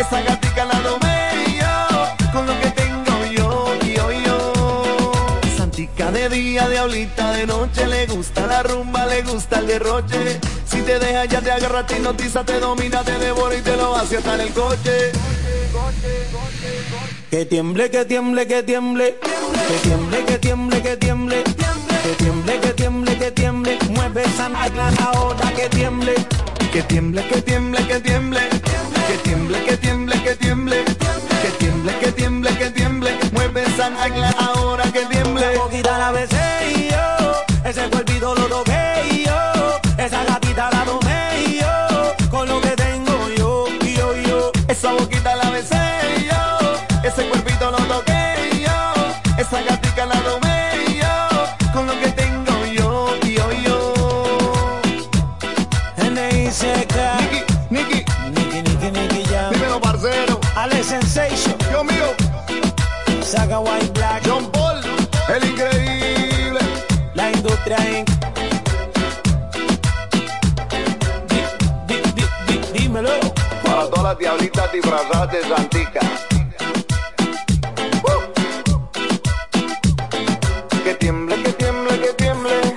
Esa 0.01 0.23
gatica 0.23 0.65
la 0.65 0.79
domé 0.81 1.45
y 1.49 1.59
yo. 1.59 2.33
Con 2.33 2.47
lo 2.47 2.55
que 2.61 2.71
tengo 2.71 3.15
yo, 3.37 3.75
yo, 3.97 4.13
yo. 4.13 5.13
Santica 5.57 6.11
de 6.13 6.29
día, 6.29 6.69
diablita 6.69 7.33
de 7.33 7.47
noche. 7.47 7.87
Le 7.87 8.07
gusta 8.07 8.47
la 8.47 8.63
rumba, 8.63 9.07
le 9.07 9.23
gusta 9.23 9.59
el 9.59 9.67
derroche. 9.67 10.41
Si 10.73 10.81
te 10.81 10.99
deja 10.99 11.27
ya 11.27 11.41
te 11.43 11.53
agarra, 11.53 11.87
te 11.87 11.97
hipnotiza, 11.97 12.45
te 12.45 12.59
domina, 12.59 13.05
te 13.05 13.19
devora 13.19 13.55
y 13.55 13.61
te 13.61 13.77
lo 13.77 13.95
hace 13.95 14.17
hasta 14.17 14.35
en 14.37 14.41
el 14.41 14.53
coche. 14.55 15.13
Que 17.31 17.45
tiemble, 17.45 17.91
que 17.91 18.05
tiemble, 18.05 18.47
que 18.47 18.63
tiemble 18.63 19.17
Que 19.69 19.89
tiemble, 19.89 20.25
que 20.25 20.39
tiemble, 20.39 20.83
que 20.83 20.97
tiemble 20.97 21.45
Que 21.45 22.15
tiemble, 22.19 22.61
que 22.61 22.73
tiemble, 22.75 23.19
que 23.19 23.31
tiemble 23.31 23.79
Mueve 23.91 24.23
esa 24.23 24.49
glana 24.49 25.11
ahora 25.15 25.53
que 25.53 25.69
tiemble 25.71 26.15
Que 26.73 26.83
tiemble, 26.83 27.27
que 27.29 27.43
tiemble, 27.43 27.87
que 27.87 28.01
tiemble. 28.01 28.41
Que 29.07 29.19
tiemble, 29.19 29.65
que 29.65 29.77
tiemble, 29.77 30.23
que 30.23 30.37
tiemble. 30.37 30.85
Que 31.43 31.51
tiemble, 31.59 31.99
que 31.99 32.13
tiemble, 32.13 32.51
que 32.57 32.71
tiemble. 32.71 33.11
Mueve 33.33 33.65
San 33.77 33.95
Agla 33.97 34.32
disfrazadas 74.73 75.31
de 75.31 75.43
Santica. 75.43 76.01
Que 80.85 80.95
tiemble, 80.95 81.43
que 81.43 81.53
tiemble, 81.53 82.01
que 82.01 82.13
tiemble. 82.15 82.75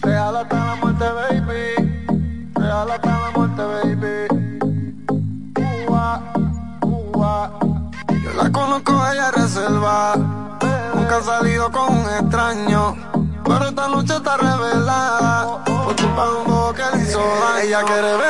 Real 0.00 0.36
hasta 0.36 0.56
la 0.56 0.74
muerte, 0.76 1.04
baby. 1.04 2.50
Real 2.54 2.90
hasta 2.90 3.20
la 3.20 3.30
muerte, 3.34 3.62
baby. 3.62 4.26
Ua, 5.88 6.22
ua. 6.82 7.58
Yo 8.22 8.32
la 8.42 8.52
conozco, 8.52 8.92
ella 9.10 9.28
es 9.28 9.34
reserva. 9.42 10.14
Nunca 10.94 11.16
ha 11.16 11.22
salido 11.22 11.72
con 11.72 11.96
un 11.96 12.06
extraño. 12.20 12.94
Pero 13.44 13.68
esta 13.68 13.88
noche 13.88 14.14
está 14.14 14.36
revelada. 14.36 15.64
Por 15.64 15.96
culpa 15.96 16.26
de 16.26 16.74
que 16.74 16.96
le 16.96 17.02
hizo. 17.02 17.20
Ella 17.62 17.82
quiere 17.82 18.02
beber, 18.02 18.27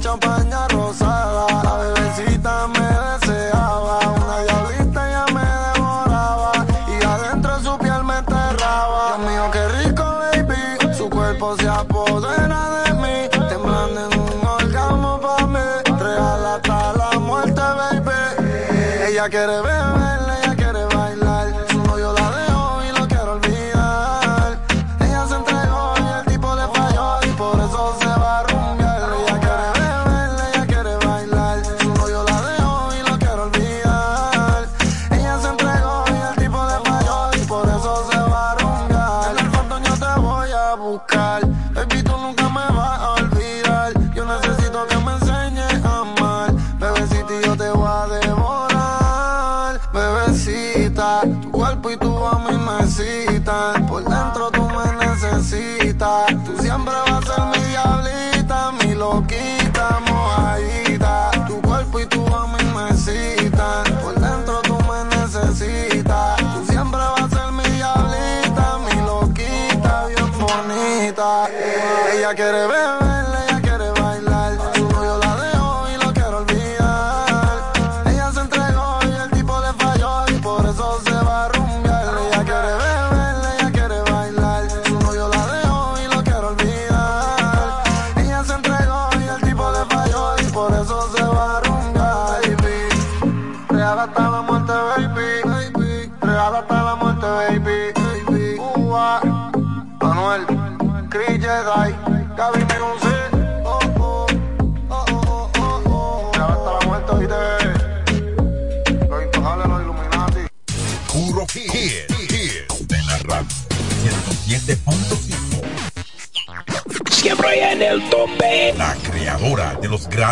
champaña 0.00 0.69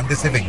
desde 0.08 0.30
20. 0.30 0.47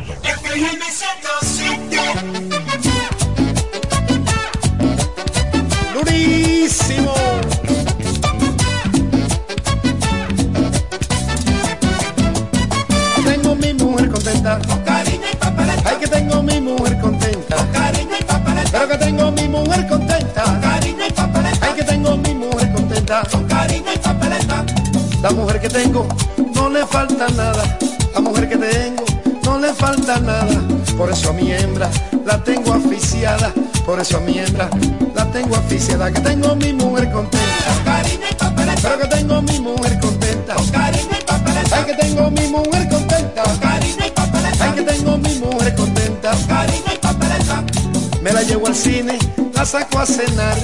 saco 49.70 50.00
a 50.00 50.06
cenar, 50.08 50.58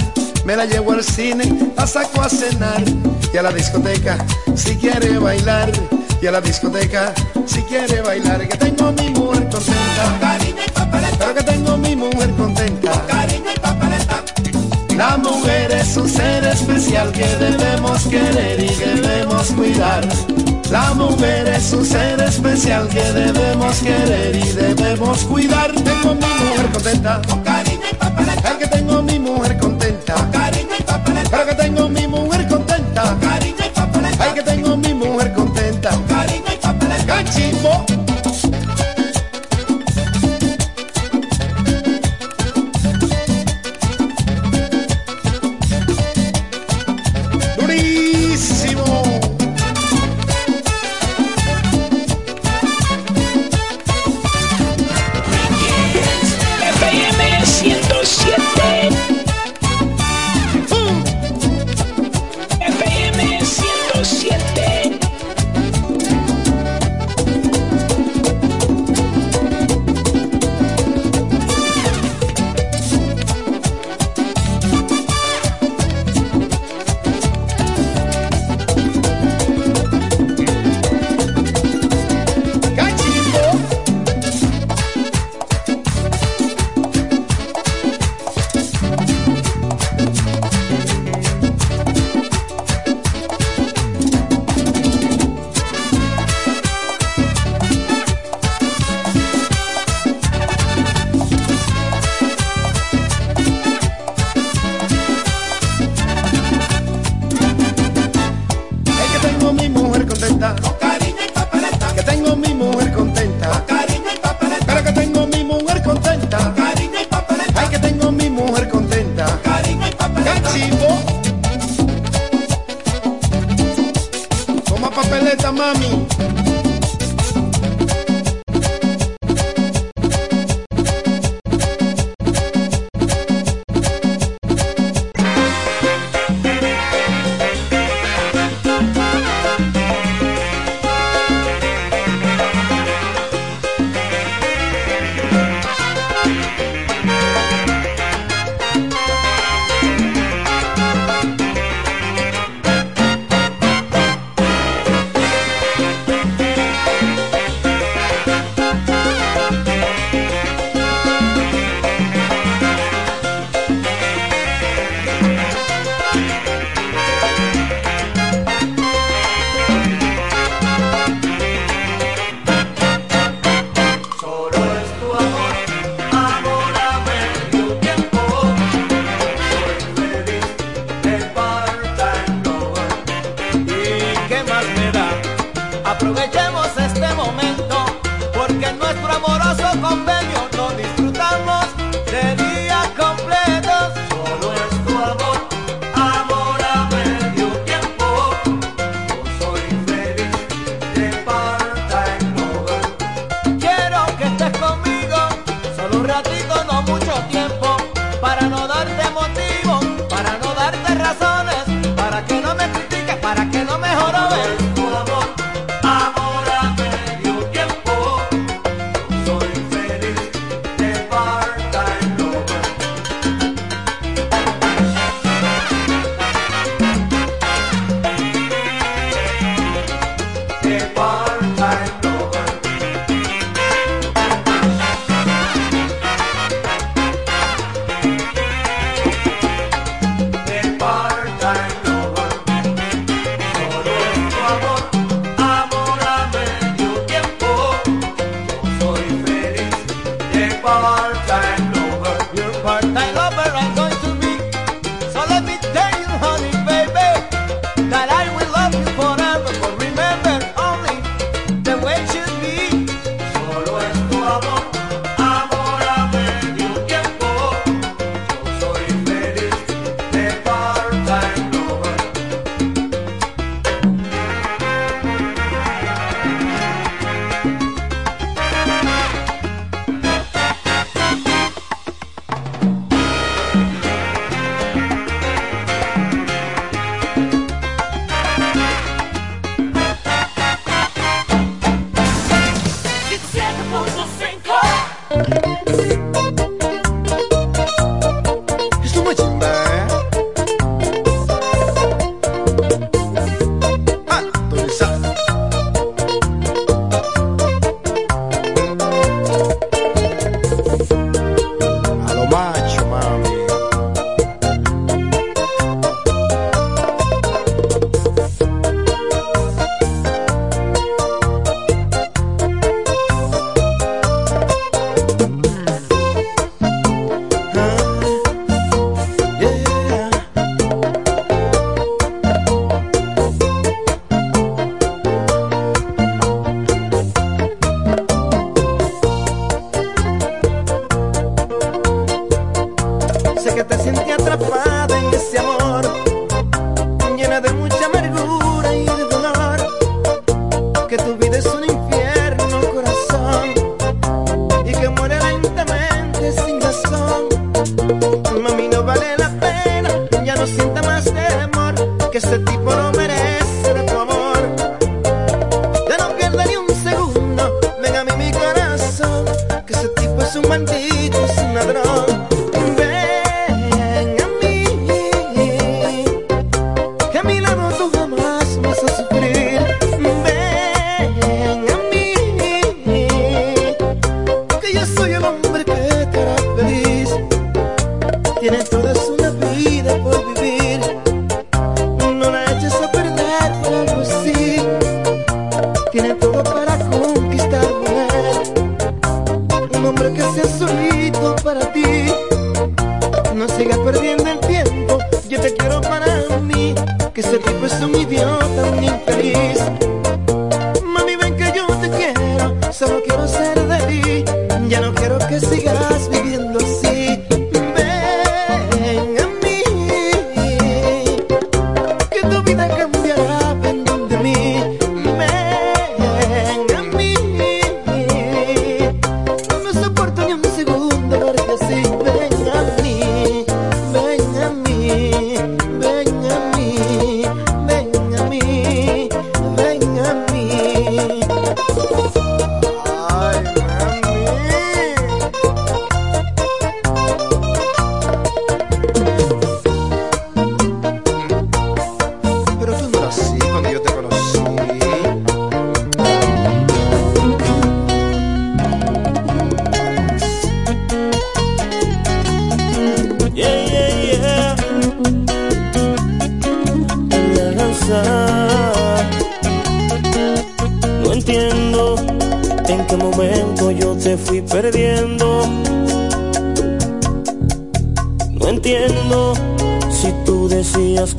me 0.46 0.56
la 0.56 0.66
llevo 0.66 0.94
al 0.94 1.04
cine, 1.04 1.46
la 1.78 1.86
saco 1.86 2.24
a 2.24 2.28
cenar 2.28 2.84
y 3.32 3.38
a 3.38 3.44
la 3.44 3.52
discoteca 3.52 4.18
si 4.56 4.76
quiere 4.78 5.20
bailar 5.20 5.72
y 6.20 6.26
a 6.26 6.32
la 6.32 6.42
discoteca 6.42 7.14
si 7.46 7.62
quiere 7.62 8.02
bailar 8.02 8.48
que 8.48 8.58
tengo 8.58 8.92
mi 8.94 9.12
mujer 9.12 9.48
contenta, 9.48 10.40
claro 11.20 11.36
que 11.36 11.44
tengo 11.44 11.78
mi 11.78 11.96
mujer 11.96 12.32
contenta. 12.32 12.92
La 14.98 15.18
mujer 15.18 15.72
es 15.72 15.98
un 15.98 16.10
ser 16.10 16.44
especial 16.46 17.12
que 17.12 17.28
debemos 17.28 18.08
querer 18.08 18.60
y 18.60 18.74
debemos 18.74 19.48
cuidar. 19.52 20.04
La 20.72 20.96
mujer 20.96 21.48
es 21.50 21.74
un 21.74 21.86
ser 21.86 22.20
especial 22.22 22.88
que 22.88 23.04
debemos 23.12 23.78
querer 23.82 24.36
y 24.36 24.52
debemos 24.54 25.20
cuidar. 25.26 25.72
Tengo 25.76 26.16
mi 26.16 26.26
mujer 26.26 26.72
contenta. 26.74 27.22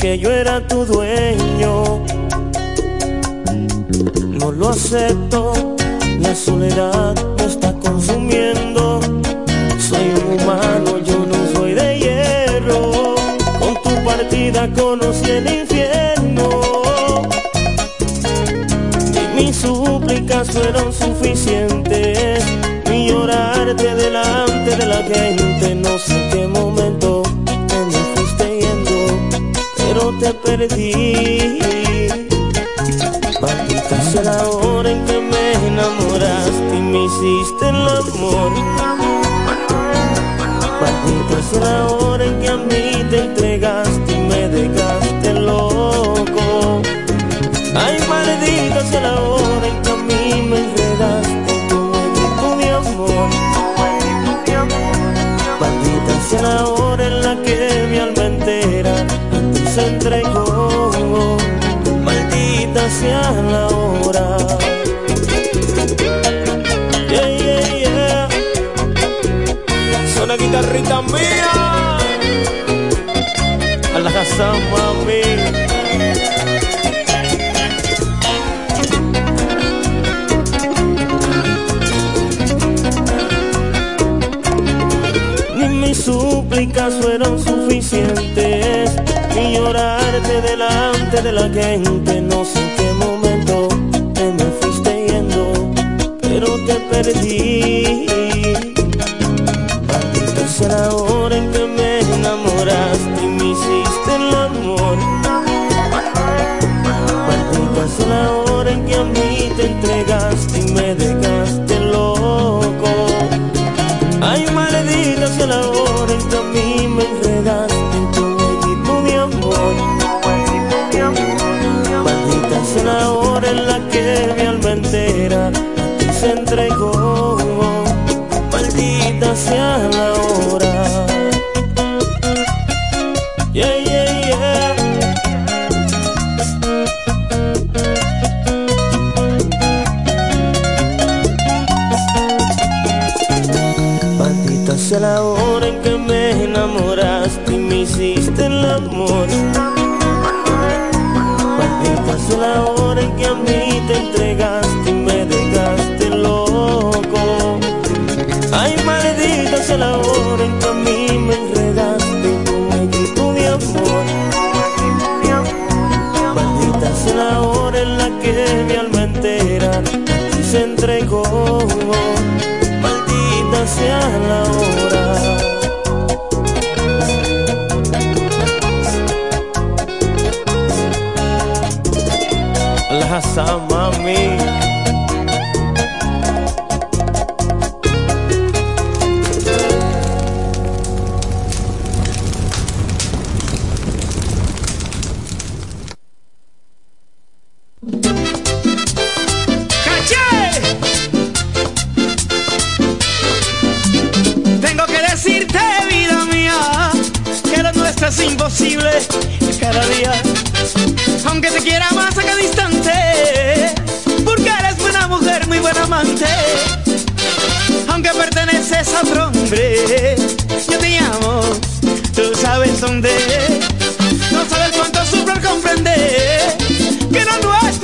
que 0.07 0.19
yo 0.21 0.31
era 0.31 0.61
tu 0.69 0.85
dueño. 0.85 2.05
No 4.39 4.53
lo 4.53 4.69
acepto, 4.69 5.53
la 6.21 6.33
soledad 6.33 7.13
me 7.37 7.45
está 7.45 7.73
consumiendo. 7.73 9.01
Soy 9.89 10.07
un 10.21 10.41
humano, 10.41 10.99
yo 10.99 11.27
no 11.27 11.39
soy 11.53 11.75
de 11.75 11.99
hierro. 11.99 13.17
Con 13.59 13.75
tu 13.83 14.05
partida 14.05 14.71
conocí 14.73 15.29
el 15.29 15.47
infierno. 15.63 16.51
Y 19.19 19.43
mis 19.43 19.57
súplicas 19.57 20.53
fueron 20.53 20.93
suficientes 20.93 21.76
te 30.27 30.35
perdí. 30.35 31.59
Maldita 33.41 34.01
sea 34.11 34.23
la 34.23 34.49
hora 34.49 34.91
en 34.91 35.05
que 35.05 35.21
me 35.21 35.53
enamoraste 35.69 36.77
y 36.77 36.81
me 36.81 37.05
hiciste 37.05 37.69
el 37.69 37.77
amor. 37.77 38.96
Ni 85.57 85.69
mis 85.69 85.97
súplicas 85.97 86.95
fueron 87.01 87.43
suficientes, 87.43 88.91
ni 89.35 89.55
llorarte 89.55 90.43
delante 90.43 91.23
de 91.23 91.33
la 91.33 91.49
gente, 91.49 92.21
no 92.21 92.45
sé 92.45 92.61
en 92.61 92.77
qué 92.77 92.93
momento 92.93 93.69
te 94.13 94.33
me 94.33 94.45
fuiste 94.61 95.07
yendo, 95.09 95.73
pero 96.21 96.47
te 96.67 96.75
perdí. 96.91 98.07
Será 100.59 100.89
la 100.89 101.33
en 101.33 101.51
que 101.53 101.67
me 101.67 102.01
enamoraste 102.01 103.16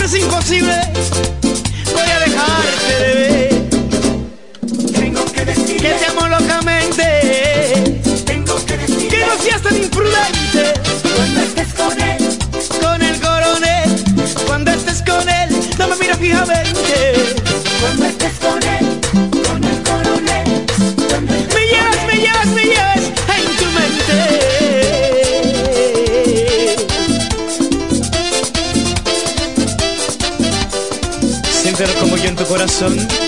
es 0.05 0.15
imposible. 0.17 1.52
Yo 32.83 33.22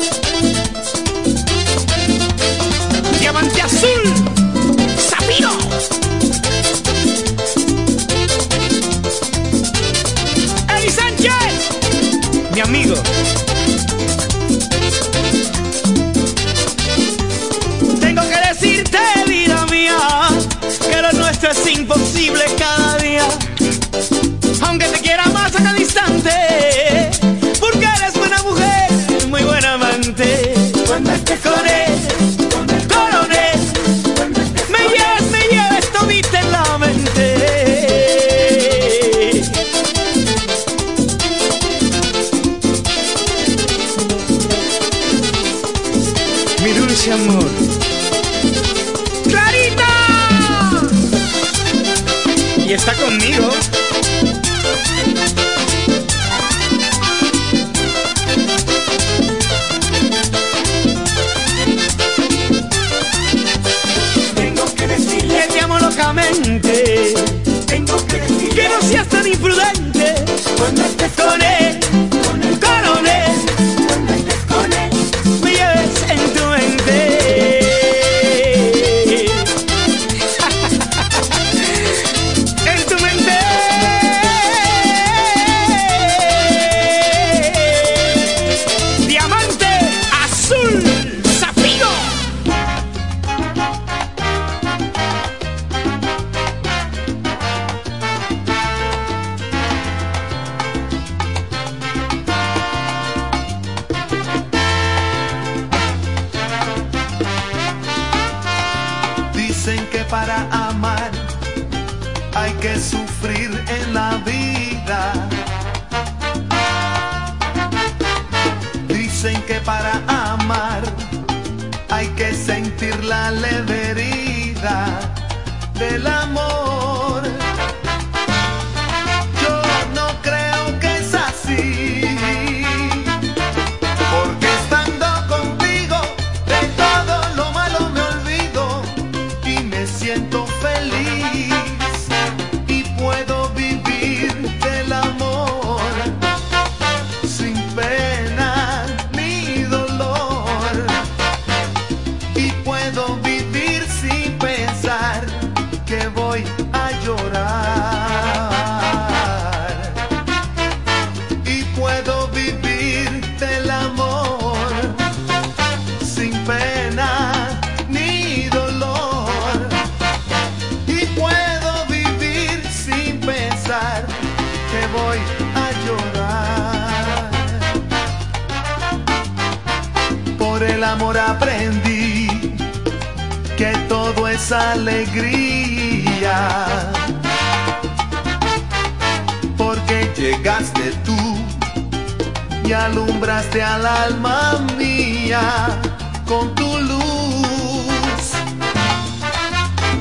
y 192.65 192.73
alumbraste 192.73 193.63
al 193.63 193.87
alma 193.87 194.65
mía 194.79 195.81
con 196.27 196.55
tu 196.55 196.79
luz. 196.79 198.25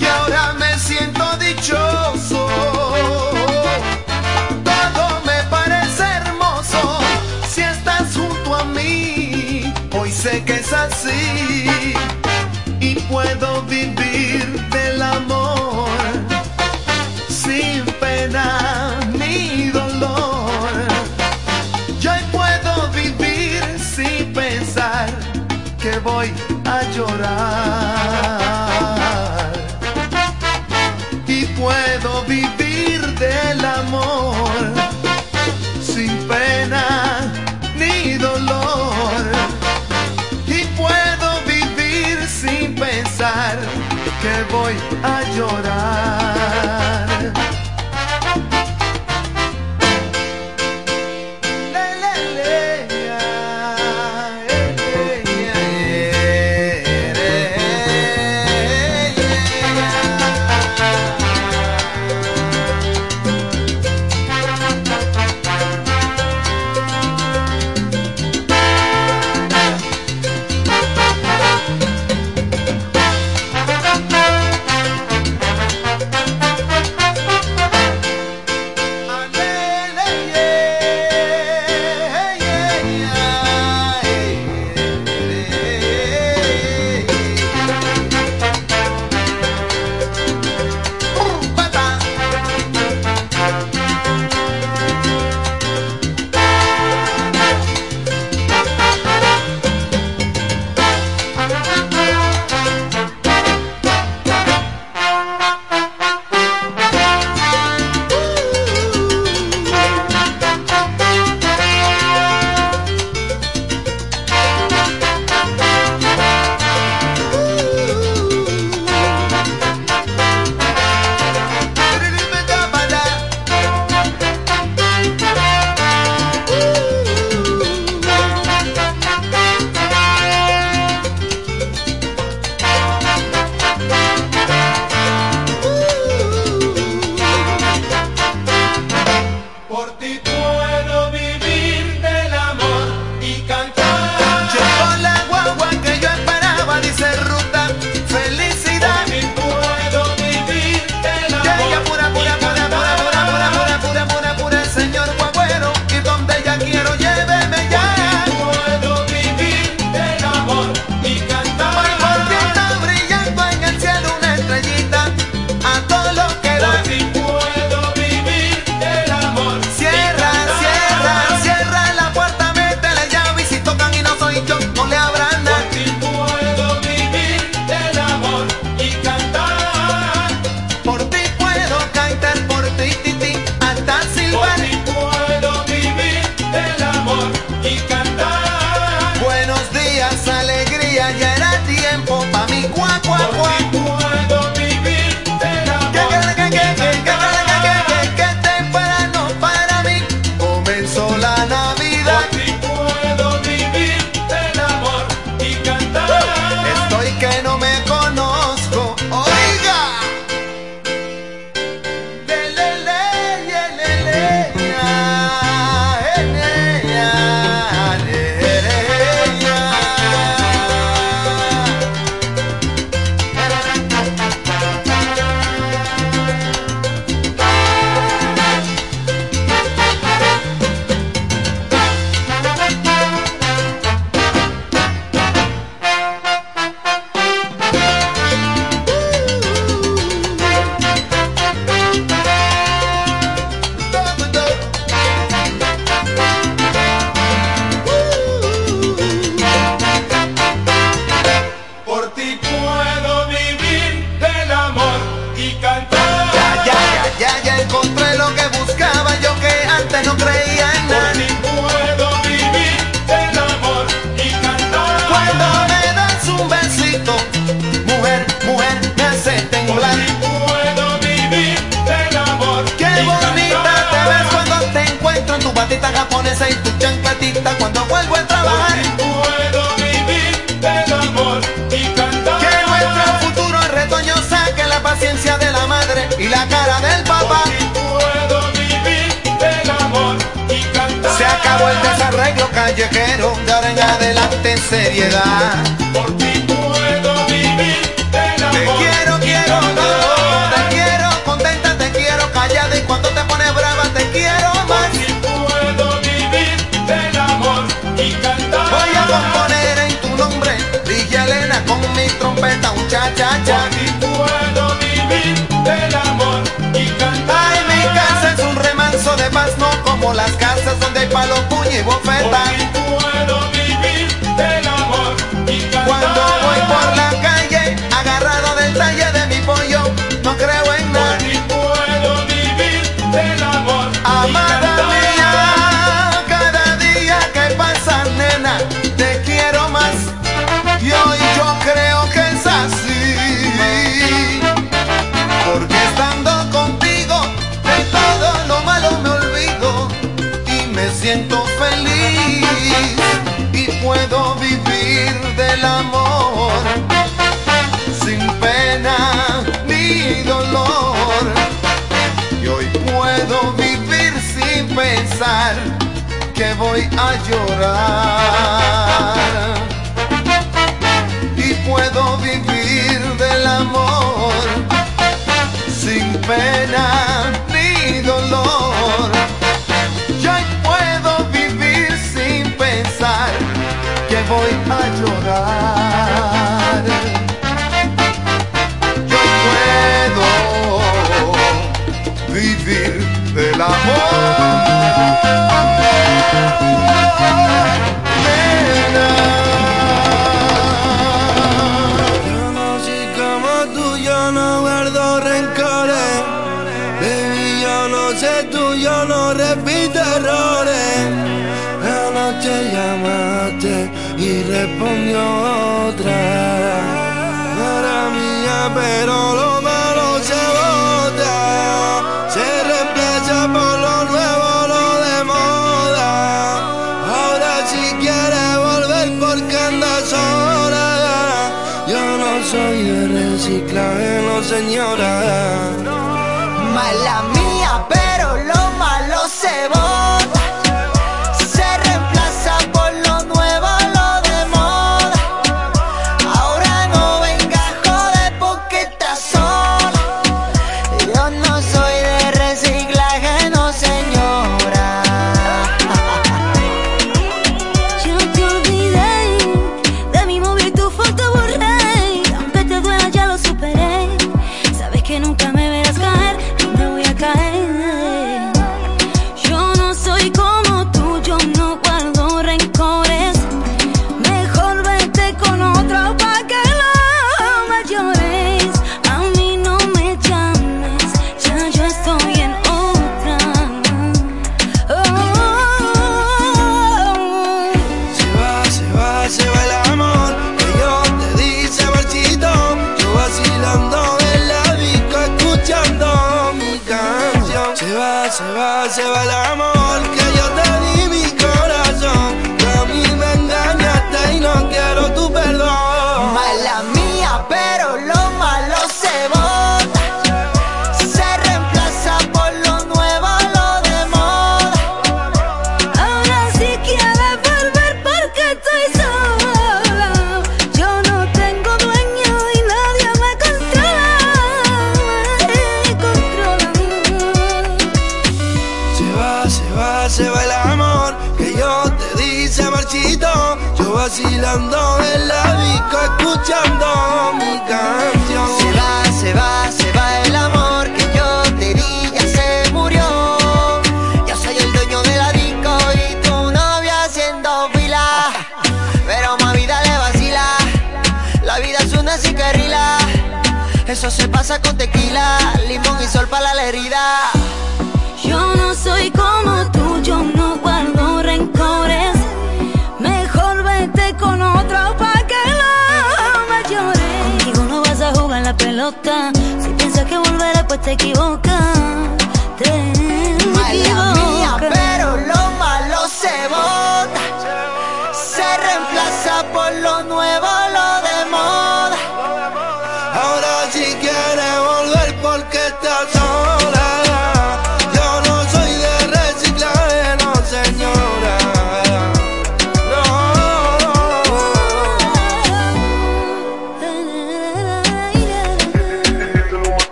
Y 0.00 0.04
ahora 0.04 0.54
me 0.54 0.78
siento 0.78 1.24
dichoso. 1.36 2.48
Todo 4.64 5.20
me 5.26 5.42
parece 5.50 6.04
hermoso 6.04 6.98
si 7.48 7.60
estás 7.62 8.16
junto 8.16 8.56
a 8.56 8.64
mí. 8.64 9.72
Hoy 9.98 10.10
sé 10.10 10.42
que 10.44 10.54
es 10.54 10.72
así 10.72 11.64
y 12.80 12.94
puedo 13.10 13.62
vivir 13.62 14.25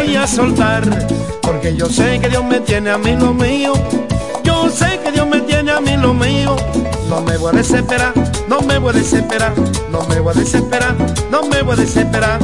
voy 0.00 0.16
a 0.16 0.26
soltar, 0.26 0.82
porque 1.42 1.76
yo 1.76 1.86
sé 1.86 2.18
que 2.20 2.28
Dios 2.30 2.42
me 2.42 2.60
tiene 2.60 2.90
a 2.90 2.96
mí 2.96 3.14
lo 3.16 3.34
mío. 3.34 3.74
Yo 4.42 4.70
sé 4.70 4.98
que 5.02 5.12
Dios 5.12 5.26
me 5.26 5.40
tiene 5.42 5.72
a 5.72 5.80
mí 5.80 5.94
lo 5.96 6.14
mío. 6.14 6.56
No 7.08 7.20
me 7.20 7.36
voy 7.36 7.52
a 7.52 7.56
desesperar, 7.58 8.14
no 8.48 8.62
me 8.62 8.78
voy 8.78 8.90
a 8.90 8.92
desesperar, 8.98 9.52
no 9.90 10.02
me 10.04 10.20
voy 10.20 10.32
a 10.34 10.38
desesperar, 10.38 10.96
no 11.30 11.42
me 11.42 11.62
voy 11.62 11.74
a 11.74 11.76
desesperar. 11.76 12.38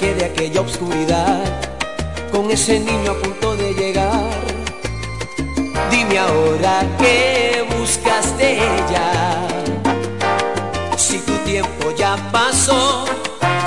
saqué 0.00 0.14
de 0.14 0.24
aquella 0.24 0.60
oscuridad 0.60 1.44
con 2.32 2.50
ese 2.50 2.80
niño 2.80 3.12
a 3.12 3.22
punto 3.22 3.56
de 3.56 3.74
llegar. 3.74 4.30
Dime 5.90 6.18
ahora 6.18 6.82
qué 6.98 7.64
buscas 7.76 8.36
de 8.38 8.54
ella. 8.56 9.46
Si 10.96 11.18
tu 11.18 11.32
tiempo 11.44 11.92
ya 11.96 12.16
pasó, 12.32 13.04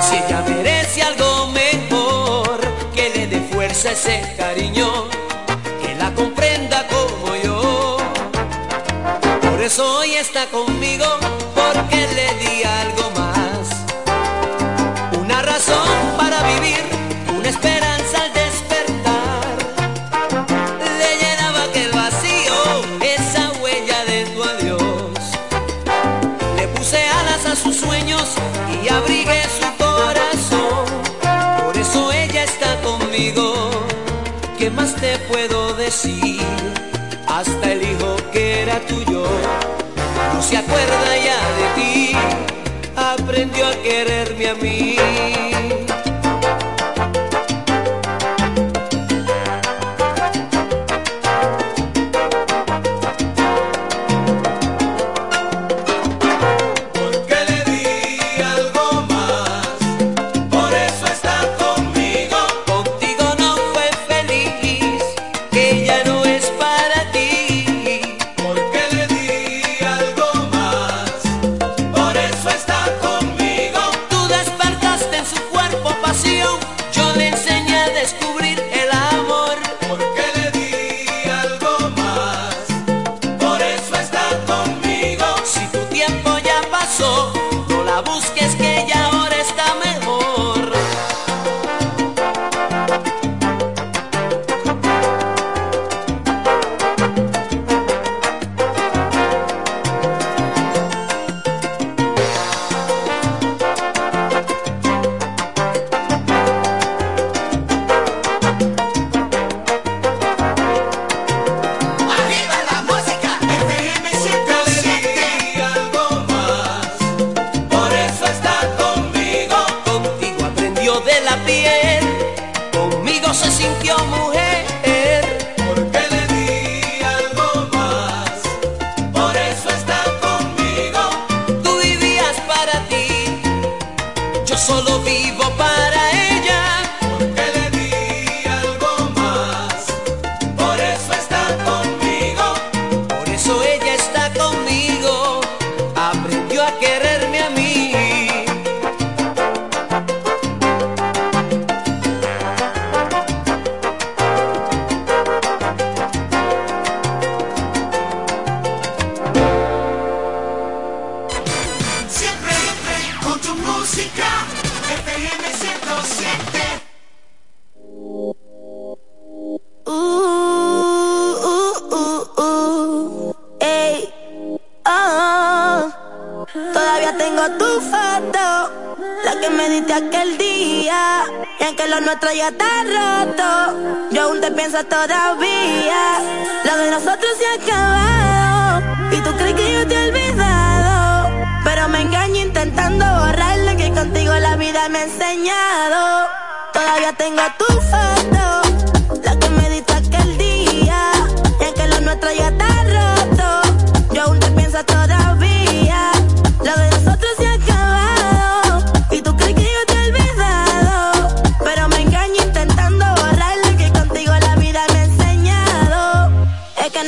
si 0.00 0.16
ella 0.16 0.44
merece 0.48 1.02
algo 1.02 1.48
mejor, 1.48 2.60
que 2.94 3.10
le 3.10 3.26
dé 3.26 3.40
fuerza 3.52 3.92
ese 3.92 4.22
cariño, 4.36 5.08
que 5.82 5.94
la 5.96 6.12
comprenda 6.14 6.86
como 6.88 7.36
yo. 7.36 7.96
Por 9.42 9.60
eso 9.60 9.98
hoy 9.98 10.14
está 10.14 10.46
conmigo, 10.46 11.06
porque 11.54 12.06
le 12.16 12.28
di 12.40 12.62
algo 12.64 13.03
a 44.46 44.54
mí. 44.54 45.53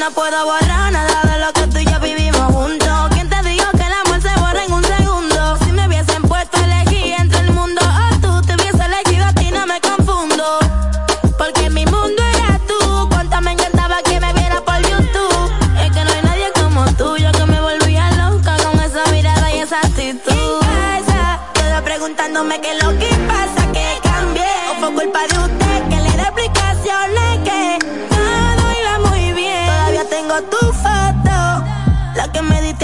no 0.07 0.13
puedo 0.13 0.45
borrar 0.45 0.93
nada 0.93 1.26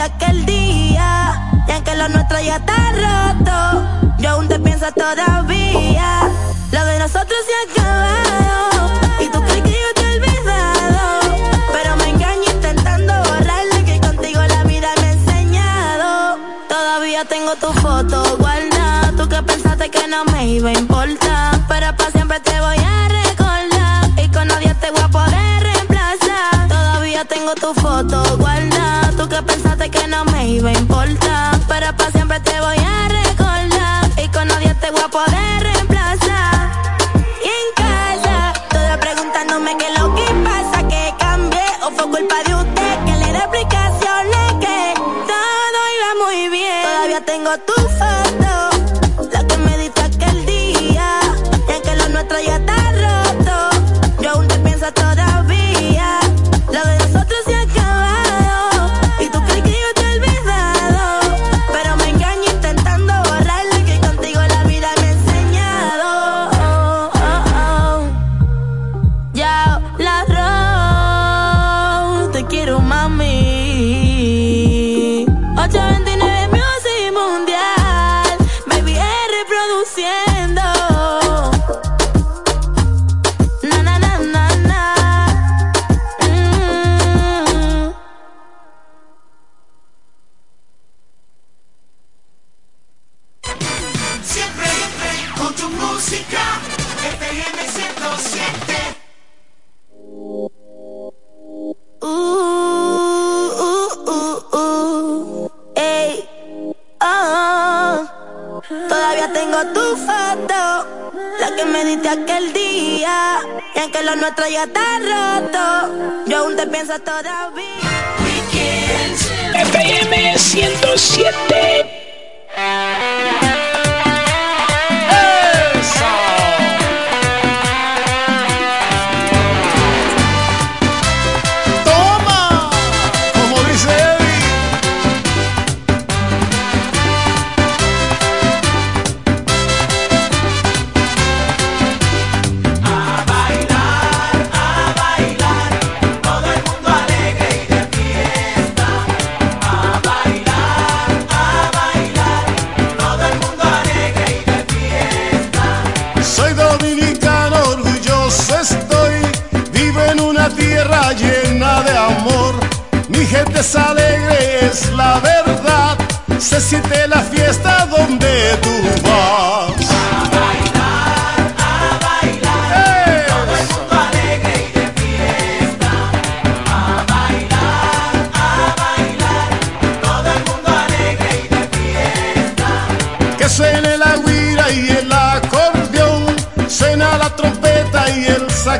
aquel 0.02 0.44
día. 0.44 1.40
Y 1.66 1.70
aunque 1.70 1.94
lo 1.94 2.08
nuestro 2.08 2.40
ya 2.40 2.56
está 2.56 2.92
roto, 2.92 4.16
yo 4.18 4.30
aún 4.30 4.48
te 4.48 4.58
pienso 4.58 4.90
todavía. 4.92 6.28
Lo 6.72 6.84
de 6.84 6.98
nosotros 6.98 7.38
se 7.46 7.52
ha 7.54 7.62
acabado. 7.72 8.90
Y 9.20 9.28
tú 9.28 9.40
crees 9.42 9.62
que 9.62 9.70
yo 9.70 9.90
te 9.94 10.02
he 10.02 10.16
olvidado. 10.16 11.20
Pero 11.72 11.96
me 11.96 12.08
engaño 12.10 12.50
intentando 12.52 13.12
borrarle 13.14 13.84
que 13.84 14.00
contigo 14.00 14.40
la 14.42 14.64
vida 14.64 14.88
me 15.00 15.06
ha 15.06 15.12
enseñado. 15.12 16.38
Todavía 16.68 17.24
tengo 17.24 17.54
tu 17.56 17.72
foto 17.80 18.36
guardada. 18.38 19.12
Tú 19.16 19.28
que 19.28 19.42
pensaste 19.42 19.90
que 19.90 20.08
no 20.08 20.24
me 20.26 20.46
iba 20.46 20.70
a 20.70 20.72
importar. 20.72 21.60
Pero 21.68 21.96
para 21.96 22.10
siempre 22.10 22.40
te 22.40 22.60
voy 22.60 22.78
a 22.78 23.08
recordar. 23.08 24.24
Y 24.24 24.28
con 24.30 24.48
nadie 24.48 24.74
te 24.74 24.90
voy 24.90 25.02
a 25.02 25.08
poder 25.08 25.62
reemplazar. 25.62 26.68
Todavía 26.68 27.24
tengo 27.24 27.54
tu 27.54 27.72
foto 27.74 28.31
me 30.42 30.56
iba 30.56 30.70
a 30.70 30.72
importar. 30.72 31.51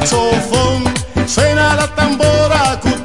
Saxofón, 0.06 0.84
suena 1.26 1.76
la 1.76 1.86
tambora, 1.94 2.80
cuta, 2.82 3.01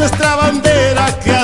nuestra 0.00 0.34
bandera 0.34 1.06
que 1.22 1.39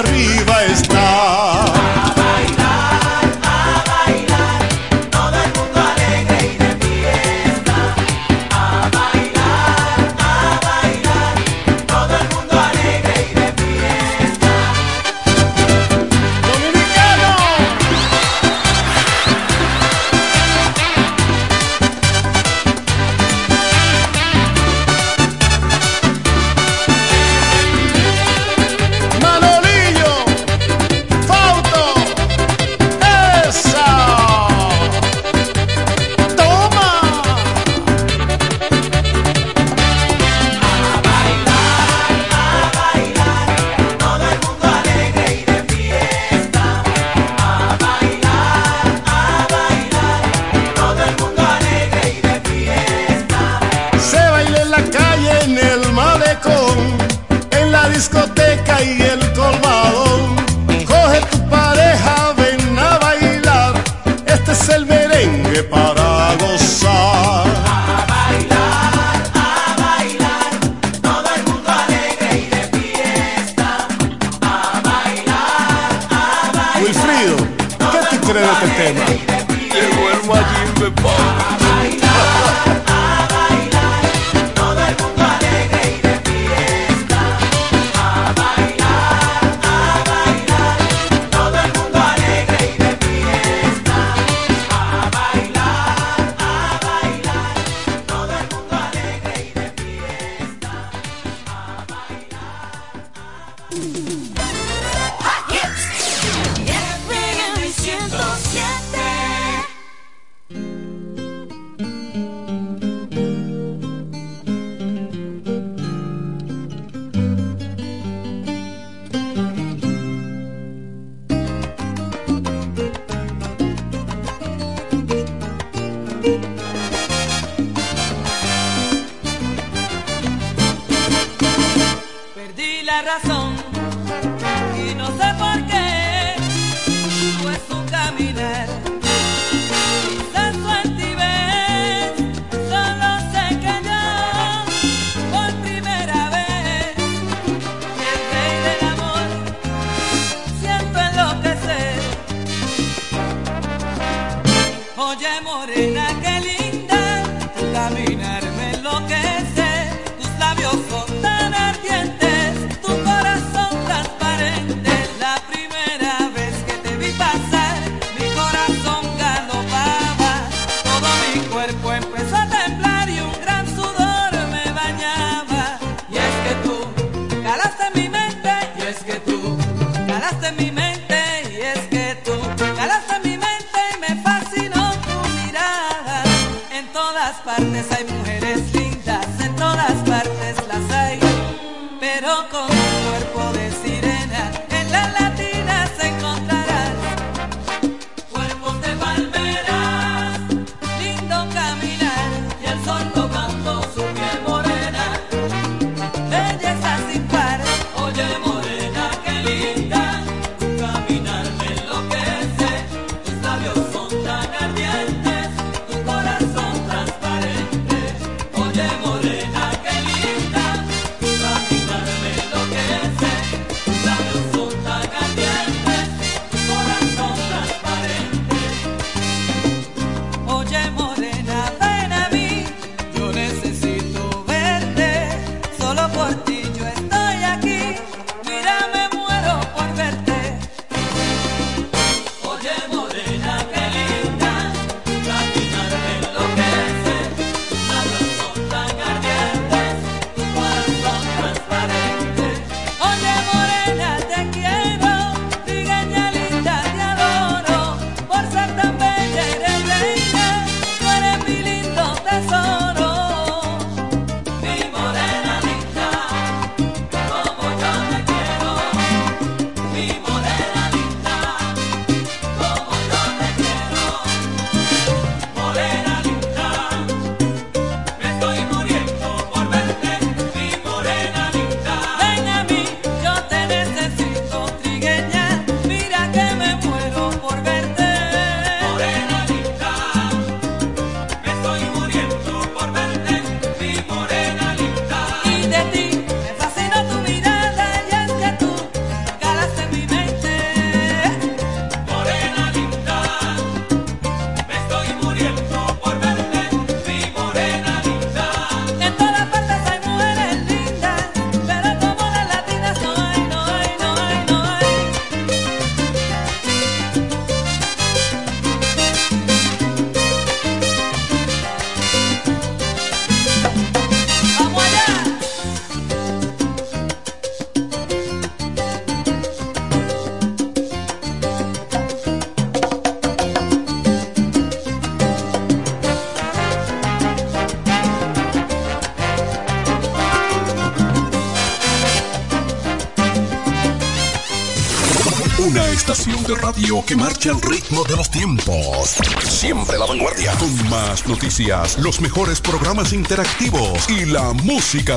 que 346.87 347.16
marcha 347.16 347.51
al 347.51 347.61
ritmo 347.61 348.05
de 348.05 348.16
los 348.16 348.30
tiempos. 348.30 349.16
Siempre 349.43 349.99
la 349.99 350.07
vanguardia. 350.07 350.53
Con 350.53 350.89
más 350.89 351.26
noticias, 351.26 351.99
los 351.99 352.20
mejores 352.20 352.61
programas 352.61 353.12
interactivos 353.12 354.09
y 354.09 354.24
la 354.24 354.53
música 354.53 355.16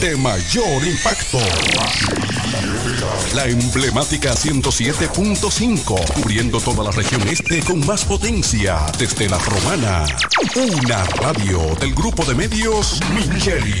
de 0.00 0.16
mayor 0.16 0.86
impacto. 0.86 1.38
La 3.34 3.46
emblemática 3.46 4.32
107.5, 4.32 6.12
cubriendo 6.14 6.60
toda 6.60 6.84
la 6.84 6.92
región 6.92 7.26
este 7.26 7.60
con 7.60 7.84
más 7.84 8.04
potencia, 8.04 8.86
desde 8.96 9.28
la 9.28 9.38
romana. 9.38 10.04
Una 10.54 11.02
radio 11.04 11.74
del 11.80 11.94
grupo 11.94 12.24
de 12.24 12.36
medios 12.36 13.00
Micheli. 13.12 13.80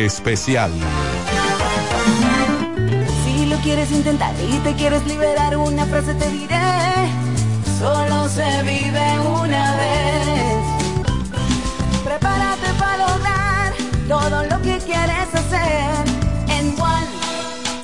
Especial. 0.00 0.70
Si 3.22 3.44
lo 3.44 3.56
quieres 3.58 3.92
intentar 3.92 4.34
y 4.40 4.56
te 4.60 4.74
quieres 4.74 5.04
liberar, 5.06 5.58
una 5.58 5.84
frase 5.84 6.14
te 6.14 6.30
diré. 6.30 6.56
Solo 7.78 8.26
se 8.30 8.62
vive 8.62 9.20
una 9.20 9.76
vez. 9.76 10.64
Prepárate 12.02 12.72
para 12.78 13.08
lograr 13.08 13.74
todo 14.08 14.44
lo 14.44 14.62
que 14.62 14.78
quieres 14.78 15.34
hacer. 15.34 15.90
En 16.48 16.68
one, 16.80 17.06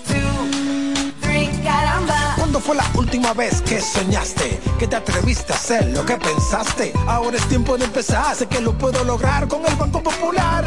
two, 0.06 1.20
three, 1.20 1.50
caramba. 1.62 2.32
¿Cuándo 2.36 2.60
fue 2.60 2.76
la 2.76 2.86
última 2.94 3.34
vez 3.34 3.60
que 3.60 3.78
soñaste? 3.78 4.58
Que 4.78 4.86
te 4.86 4.96
atreviste 4.96 5.52
a 5.52 5.56
hacer 5.56 5.86
lo 5.88 6.06
que 6.06 6.16
pensaste. 6.16 6.94
Ahora 7.06 7.36
es 7.36 7.46
tiempo 7.48 7.76
de 7.76 7.84
empezar. 7.84 8.34
Sé 8.34 8.46
que 8.46 8.60
lo 8.60 8.72
puedo 8.72 9.04
lograr 9.04 9.46
con 9.48 9.66
el 9.66 9.76
Banco 9.76 10.02
Popular. 10.02 10.64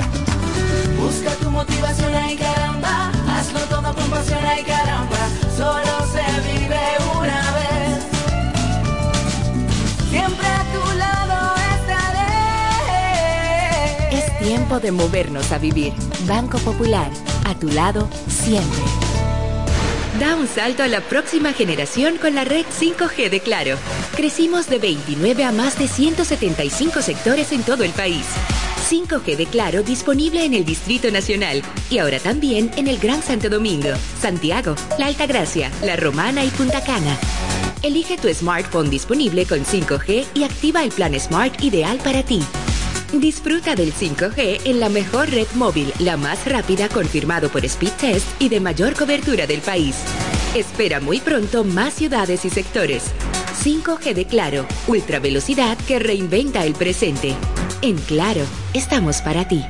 Busca 1.09 1.33
tu 1.41 1.49
motivación, 1.49 2.13
ay 2.13 2.35
caramba. 2.35 3.11
Hazlo 3.27 3.61
todo 3.61 3.95
con 3.95 4.11
pasión, 4.11 4.45
ay 4.45 4.63
caramba. 4.63 5.17
Solo 5.57 6.05
se 6.13 6.21
vive 6.47 6.79
una 7.17 7.41
vez. 7.57 7.97
Siempre 10.11 10.47
a 10.47 10.63
tu 10.71 10.83
lado 10.99 11.55
estaré. 11.79 12.27
Es 14.19 14.37
tiempo 14.37 14.79
de 14.79 14.91
movernos 14.91 15.51
a 15.51 15.57
vivir. 15.57 15.93
Banco 16.27 16.59
Popular, 16.59 17.09
a 17.45 17.55
tu 17.55 17.69
lado 17.69 18.07
siempre. 18.27 18.83
Da 20.19 20.35
un 20.35 20.47
salto 20.47 20.83
a 20.83 20.87
la 20.87 21.01
próxima 21.01 21.53
generación 21.53 22.19
con 22.19 22.35
la 22.35 22.43
red 22.43 22.67
5G 22.67 23.31
de 23.31 23.39
Claro. 23.39 23.77
Crecimos 24.15 24.67
de 24.69 24.77
29 24.77 25.43
a 25.43 25.51
más 25.51 25.79
de 25.79 25.87
175 25.87 27.01
sectores 27.01 27.51
en 27.51 27.63
todo 27.63 27.83
el 27.83 27.93
país. 27.93 28.27
5G 28.89 29.37
de 29.37 29.45
Claro 29.45 29.83
disponible 29.83 30.43
en 30.43 30.55
el 30.55 30.65
Distrito 30.65 31.11
Nacional 31.11 31.61
y 31.91 31.99
ahora 31.99 32.19
también 32.19 32.71
en 32.75 32.87
el 32.87 32.97
Gran 32.97 33.21
Santo 33.21 33.47
Domingo, 33.47 33.89
Santiago, 34.19 34.73
La 34.97 35.05
Altagracia, 35.05 35.71
La 35.83 35.95
Romana 35.95 36.43
y 36.43 36.49
Punta 36.49 36.81
Cana. 36.81 37.15
Elige 37.83 38.17
tu 38.17 38.27
smartphone 38.33 38.89
disponible 38.89 39.45
con 39.45 39.59
5G 39.59 40.25
y 40.33 40.43
activa 40.43 40.83
el 40.83 40.89
plan 40.89 41.17
Smart 41.19 41.63
ideal 41.63 41.99
para 42.03 42.23
ti. 42.23 42.41
Disfruta 43.13 43.75
del 43.75 43.93
5G 43.93 44.61
en 44.65 44.79
la 44.79 44.89
mejor 44.89 45.29
red 45.29 45.47
móvil, 45.53 45.93
la 45.99 46.17
más 46.17 46.47
rápida 46.47 46.89
confirmado 46.89 47.49
por 47.49 47.63
Speed 47.65 47.91
Test 47.91 48.41
y 48.41 48.49
de 48.49 48.59
mayor 48.59 48.95
cobertura 48.95 49.45
del 49.45 49.61
país. 49.61 49.97
Espera 50.55 50.99
muy 50.99 51.19
pronto 51.19 51.63
más 51.63 51.93
ciudades 51.93 52.43
y 52.43 52.49
sectores. 52.49 53.03
5G 53.63 54.15
de 54.15 54.25
Claro, 54.25 54.65
ultra 54.87 55.19
velocidad 55.19 55.77
que 55.87 55.99
reinventa 55.99 56.65
el 56.65 56.73
presente. 56.73 57.35
En 57.81 57.95
Claro, 57.95 58.41
estamos 58.73 59.21
para 59.21 59.47
ti. 59.47 59.65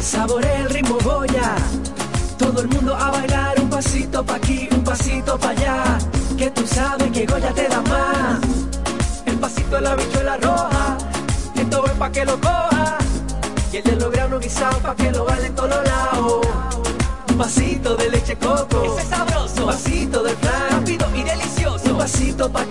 Saborea 0.00 0.60
el 0.60 0.70
ritmo 0.70 0.96
Goya. 1.02 1.56
Todo 2.38 2.60
el 2.60 2.68
mundo 2.68 2.94
a 2.94 3.10
bailar 3.10 3.60
un 3.60 3.68
pasito 3.68 4.24
pa' 4.24 4.36
aquí, 4.36 4.68
un 4.70 4.84
pasito 4.84 5.36
pa' 5.38 5.50
allá. 5.50 5.98
Que 6.38 6.52
tú 6.52 6.64
sabes 6.68 7.10
que 7.10 7.26
Goya 7.26 7.52
te 7.52 7.66
da 7.66 7.80
más. 7.80 8.40
El 9.26 9.38
pasito 9.38 9.74
de 9.74 9.80
la 9.82 9.96
bichuela 9.96 10.36
roja. 10.36 10.98
Esto 11.56 11.86
es 11.86 11.92
pa' 11.92 12.12
que 12.12 12.24
lo 12.24 12.40
coja. 12.40 12.98
Y 13.72 13.78
el 13.78 13.82
de 13.82 13.96
los 13.96 14.12
granos 14.12 14.40
guisados 14.40 14.78
pa' 14.78 14.94
que 14.94 15.10
lo 15.10 15.24
baile 15.24 15.46
en 15.48 15.54
todos 15.56 15.84
lados. 15.84 16.46
Un 17.28 17.38
vasito 17.38 17.96
de 17.96 18.08
leche 18.08 18.36
coco. 18.36 18.84
Ese 18.84 19.02
es 19.02 19.08
sabroso. 19.08 19.62
Un 19.62 19.66
vasito 19.66 20.22
de 20.22 20.36
flan. 20.36 20.70
Rápido 20.70 21.06
y 21.16 21.22
delicioso. 21.24 21.90
Un 21.90 21.98
vasito 21.98 22.48
pa' 22.52 22.66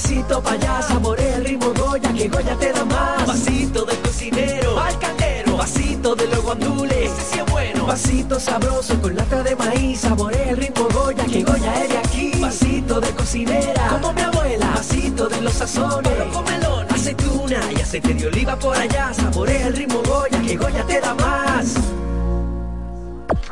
aquí, 0.00 0.14
un 0.14 0.22
vasito 0.22 0.42
pa' 0.42 0.52
allá. 0.52 0.82
Saborea 0.82 1.36
el 1.36 1.44
ritmo 1.44 1.72
Goya, 1.74 2.12
que 2.12 2.28
Goya 2.28 2.56
te 2.56 2.72
da 2.72 2.84
más. 2.84 3.20
Un 3.20 3.26
vasito 3.26 3.84
del 3.84 3.98
cocinero. 3.98 4.80
Al 4.80 4.98
caldero. 4.98 5.52
Un 5.52 5.58
vasito 5.58 6.14
de 6.14 6.26
los 6.28 6.42
guandules. 6.42 7.12
Ese 7.12 7.22
sí 7.32 7.38
es 7.38 7.50
bueno. 7.50 7.82
Un 7.82 7.88
vasito 7.88 8.40
sabroso 8.40 9.00
con 9.00 9.14
lata 9.14 9.42
de 9.42 9.56
maíz. 9.56 10.00
Saborea 10.00 10.50
el 10.50 10.56
ritmo 10.56 10.88
Goya, 10.92 11.24
que 11.24 11.42
Goya 11.42 11.82
es 11.82 11.88
de 11.88 11.98
aquí. 11.98 12.30
Un 12.34 12.40
vasito 12.42 13.00
de 13.00 13.10
cocinera. 13.10 13.88
Como 13.88 14.12
mi 14.12 14.22
abuela. 14.22 14.66
Un 14.66 14.74
vasito 14.74 15.28
de 15.28 15.40
los 15.40 15.54
sazones. 15.54 16.12
Con 16.32 16.44
melón, 16.44 16.86
aceituna 16.90 17.60
y 17.72 17.80
aceite 17.80 18.14
de 18.14 18.26
oliva 18.26 18.56
por 18.56 18.76
allá. 18.76 19.12
Saborea 19.12 19.66
el 19.66 19.76
ritmo 19.76 20.02
Goya, 20.06 20.40
que 20.40 20.56
Goya 20.56 20.84
te 20.86 21.00
da 21.00 21.14
más. 21.14 21.74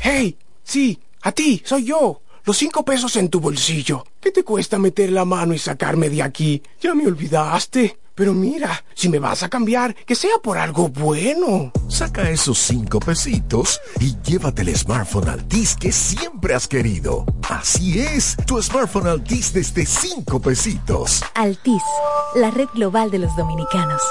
Hey, 0.00 0.36
sí, 0.62 0.98
a 1.22 1.32
ti, 1.32 1.62
soy 1.64 1.84
yo. 1.84 2.22
Los 2.44 2.56
cinco 2.56 2.84
pesos 2.84 3.14
en 3.16 3.28
tu 3.28 3.40
bolsillo. 3.40 4.06
¿Qué 4.18 4.32
te 4.32 4.42
cuesta 4.42 4.78
meter 4.78 5.12
la 5.12 5.24
mano 5.24 5.52
y 5.52 5.58
sacarme 5.58 6.08
de 6.08 6.22
aquí? 6.22 6.62
Ya 6.80 6.94
me 6.94 7.06
olvidaste. 7.06 7.98
Pero 8.20 8.34
mira, 8.34 8.84
si 8.94 9.08
me 9.08 9.18
vas 9.18 9.42
a 9.42 9.48
cambiar, 9.48 9.94
que 9.94 10.14
sea 10.14 10.34
por 10.42 10.58
algo 10.58 10.90
bueno. 10.90 11.72
Saca 11.88 12.28
esos 12.28 12.58
cinco 12.58 13.00
pesitos 13.00 13.80
y 13.98 14.14
llévate 14.20 14.60
el 14.60 14.76
smartphone 14.76 15.30
Altis 15.30 15.74
que 15.74 15.90
siempre 15.90 16.54
has 16.54 16.68
querido. 16.68 17.24
Así 17.48 17.98
es, 17.98 18.36
tu 18.46 18.62
smartphone 18.62 19.06
Altis 19.06 19.54
desde 19.54 19.86
cinco 19.86 20.38
pesitos. 20.38 21.24
Altis, 21.34 21.80
la 22.34 22.50
red 22.50 22.68
global 22.74 23.10
de 23.10 23.20
los 23.20 23.34
dominicanos. 23.36 24.02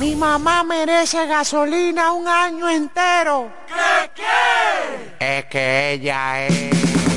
Mi 0.00 0.16
mamá 0.16 0.64
merece 0.64 1.24
gasolina 1.26 2.12
un 2.12 2.26
año 2.26 2.68
entero. 2.68 3.52
¿Qué 3.68 4.10
qué? 4.16 5.38
Es 5.38 5.44
que 5.44 5.92
ella 5.92 6.46
es. 6.46 7.15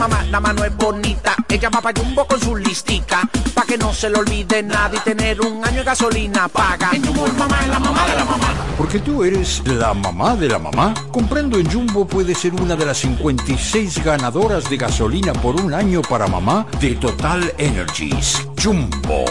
Mamá 0.00 0.24
la 0.30 0.40
mano 0.40 0.64
es 0.64 0.74
bonita, 0.76 1.36
ella 1.46 1.68
va 1.68 1.82
pa' 1.82 1.92
Jumbo 1.92 2.26
con 2.26 2.40
su 2.40 2.56
listica, 2.56 3.20
pa' 3.54 3.64
que 3.64 3.76
no 3.76 3.92
se 3.92 4.08
le 4.08 4.18
olvide 4.18 4.62
nada 4.62 4.96
y 4.96 5.00
tener 5.00 5.38
un 5.42 5.62
año 5.62 5.80
de 5.80 5.84
gasolina 5.84 6.48
paga. 6.48 6.90
En 6.94 7.04
Jumbo, 7.04 7.26
mamá 7.38 7.66
la 7.66 7.78
mamá 7.78 8.06
de 8.08 8.14
la 8.16 8.24
mamá. 8.24 8.48
Porque 8.78 8.98
tú 8.98 9.22
eres 9.22 9.62
la 9.66 9.92
mamá 9.92 10.36
de 10.36 10.48
la 10.48 10.58
mamá. 10.58 10.94
Comprando 11.12 11.58
en 11.58 11.70
Jumbo 11.70 12.06
puede 12.06 12.34
ser 12.34 12.54
una 12.54 12.76
de 12.76 12.86
las 12.86 12.96
56 12.98 14.02
ganadoras 14.02 14.70
de 14.70 14.78
gasolina 14.78 15.34
por 15.34 15.56
un 15.56 15.74
año 15.74 16.00
para 16.00 16.26
mamá 16.26 16.66
de 16.80 16.94
Total 16.94 17.52
Energies. 17.58 18.40
Jumbo, 18.62 19.26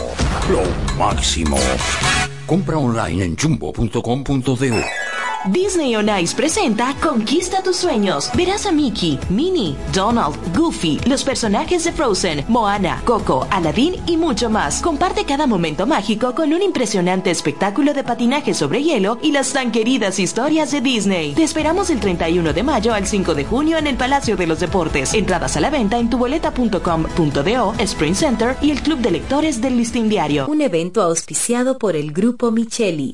lo 0.52 0.62
máximo. 1.00 1.58
Compra 2.46 2.78
online 2.78 3.24
en 3.24 3.36
jumbo.com.do. 3.36 5.19
Disney 5.45 5.95
on 5.95 6.10
Ice 6.22 6.36
presenta 6.36 6.94
Conquista 7.02 7.64
tus 7.64 7.78
sueños. 7.78 8.30
Verás 8.36 8.66
a 8.66 8.72
Mickey, 8.72 9.18
Minnie, 9.30 9.76
Donald, 9.94 10.36
Goofy, 10.56 10.99
los 11.06 11.24
personajes 11.24 11.86
de 11.86 11.94
Frozen, 11.94 12.44
Moana, 12.49 13.02
Coco, 13.06 13.48
Aladdin 13.49 13.95
y 14.06 14.18
mucho 14.18 14.49
más. 14.49 14.82
Comparte 14.82 15.24
cada 15.24 15.48
momento 15.48 15.88
mágico 15.88 16.36
con 16.36 16.53
un 16.53 16.61
impresionante 16.61 17.32
espectáculo 17.32 17.94
de 17.94 18.03
patinaje 18.03 18.53
sobre 18.53 18.84
hielo 18.84 19.18
y 19.22 19.32
las 19.32 19.53
tan 19.53 19.72
queridas 19.72 20.20
historias 20.20 20.72
de 20.72 20.82
Disney. 20.82 21.34
Te 21.34 21.44
esperamos 21.44 21.88
del 21.88 22.02
31 22.02 22.52
de 22.52 22.64
mayo 22.64 22.94
al 22.94 23.07
5 23.07 23.34
de 23.34 23.45
junio 23.45 23.78
en 23.78 23.88
el 23.88 23.95
Palacio 23.95 24.36
de 24.36 24.48
los 24.48 24.60
Deportes. 24.60 25.14
Entradas 25.14 25.56
a 25.56 25.61
la 25.61 25.70
venta 25.70 25.98
en 25.98 26.10
tuboleta.com.do, 26.10 27.74
Spring 27.80 28.16
Center 28.16 28.57
y 28.61 28.72
el 28.72 28.82
Club 28.82 28.99
de 28.99 29.11
Lectores 29.11 29.61
del 29.61 29.78
Listín 29.78 30.10
Diario. 30.10 30.48
Un 30.48 30.61
evento 30.61 31.02
auspiciado 31.02 31.78
por 31.78 31.95
el 31.95 32.11
Grupo 32.11 32.52
Micheli. 32.52 33.14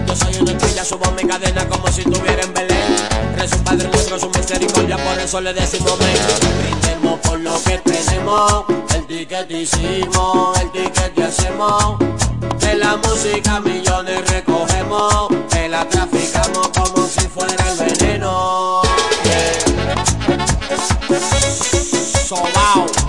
Yo 0.05 0.15
soy 0.15 0.35
una 0.39 0.51
estrella, 0.51 0.85
subo 0.85 1.11
mi 1.11 1.23
cadena 1.23 1.67
como 1.67 1.87
si 1.87 2.01
estuviera 2.01 2.43
en 2.43 2.53
Belén. 2.53 2.95
Rezo 3.35 3.55
un 3.55 3.63
Padre 3.63 3.87
nuestro, 3.87 4.19
su 4.19 4.29
misericordia, 4.29 4.97
por 4.97 5.17
eso 5.17 5.41
le 5.41 5.53
decimos 5.53 5.97
ven. 5.97 6.15
Brindemos 6.59 7.19
por 7.21 7.39
lo 7.39 7.59
que 7.63 7.79
tenemos, 7.79 8.65
el 8.93 9.07
ticket 9.07 9.49
hicimos, 9.49 10.59
el 10.59 10.71
ticket 10.71 11.13
que 11.15 11.23
hacemos. 11.23 11.97
De 12.59 12.75
la 12.75 12.97
música 12.97 13.59
millones 13.59 14.29
recogemos, 14.29 15.29
que 15.49 15.67
la 15.67 15.89
traficamos 15.89 16.69
como 16.69 17.07
si 17.07 17.21
fuera 17.21 17.55
el 17.71 17.77
veneno. 17.77 18.81
Sobao. 22.27 23.00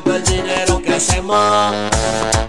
Todo 0.00 0.16
el 0.16 0.24
dinero 0.24 0.82
que 0.82 0.94
hacemos. 0.94 1.74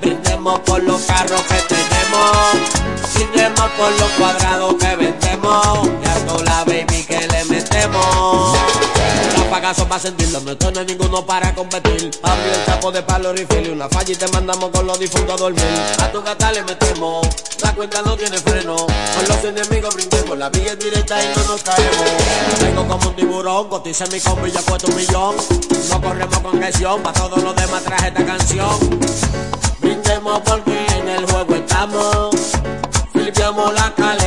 Brindemos 0.02 0.60
por 0.62 0.84
los 0.84 1.02
carros 1.04 1.42
que 1.44 1.56
tenemos. 1.68 3.14
Brindemos 3.14 3.70
por 3.78 3.92
los 4.00 4.10
cuadrados 4.18 4.76
que 4.76 4.96
vendemos. 4.96 5.90
Y 6.04 6.08
a 6.08 6.26
toda 6.26 6.44
la 6.44 6.64
baby 6.66 7.04
que 7.04 7.28
le 7.28 7.46
metemos. 7.46 8.58
Pagazos 9.50 9.86
para 9.86 10.00
sentirlo, 10.00 10.40
nuestro 10.42 10.70
no 10.70 10.80
hay 10.80 10.86
ninguno 10.86 11.26
para 11.26 11.56
competir. 11.56 12.12
Abrir 12.22 12.54
el 12.54 12.66
chapo 12.66 12.92
de 12.92 13.02
palo 13.02 13.34
y 13.34 13.70
una 13.70 13.90
falla 13.90 14.14
y 14.14 14.16
te 14.16 14.28
mandamos 14.28 14.70
con 14.70 14.86
los 14.86 15.00
difuntos 15.00 15.34
a 15.34 15.38
dormir. 15.38 15.64
A 16.02 16.12
tu 16.12 16.22
gata 16.22 16.52
le 16.52 16.64
metemos, 16.64 17.28
la 17.64 17.74
cuenta 17.74 18.02
no 18.04 18.16
tiene 18.16 18.38
freno. 18.38 18.76
Con 18.76 19.28
los 19.28 19.44
enemigos 19.44 19.96
brindemos, 19.96 20.38
la 20.38 20.50
vía 20.50 20.74
es 20.74 20.80
directa 20.80 21.24
y 21.24 21.28
no 21.36 21.44
nos 21.46 21.64
caemos. 21.64 22.06
Vengo 22.62 22.88
como 22.88 23.10
un 23.10 23.16
tiburón, 23.16 23.70
cotice 23.70 24.06
mi 24.12 24.20
combo 24.20 24.46
y 24.46 24.52
ya 24.52 24.62
puesto 24.62 24.88
un 24.88 24.96
millón. 24.96 25.36
No 25.90 26.02
corremos 26.02 26.40
con 26.40 26.60
presión, 26.60 27.02
para 27.02 27.20
todos 27.20 27.42
los 27.42 27.56
demás 27.56 27.84
traje 27.84 28.08
esta 28.10 28.26
canción. 28.26 29.00
Brindemos 29.80 30.42
porque 30.46 30.86
en 30.96 31.10
el 31.10 31.26
juego 31.26 31.56
estamos. 31.56 32.36
Flipeamos 33.14 33.74
la 33.74 33.94
caleta 33.96 34.19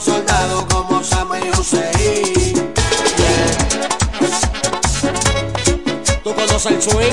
soldados 0.00 0.64
como 0.66 1.02
Sam 1.02 1.28
y 1.42 1.58
Hussein. 1.58 2.74
¿Tú 6.22 6.34
conoces 6.34 6.66
el 6.72 6.82
swing? 6.82 7.12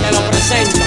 Te 0.00 0.12
lo 0.12 0.20
presento. 0.30 0.78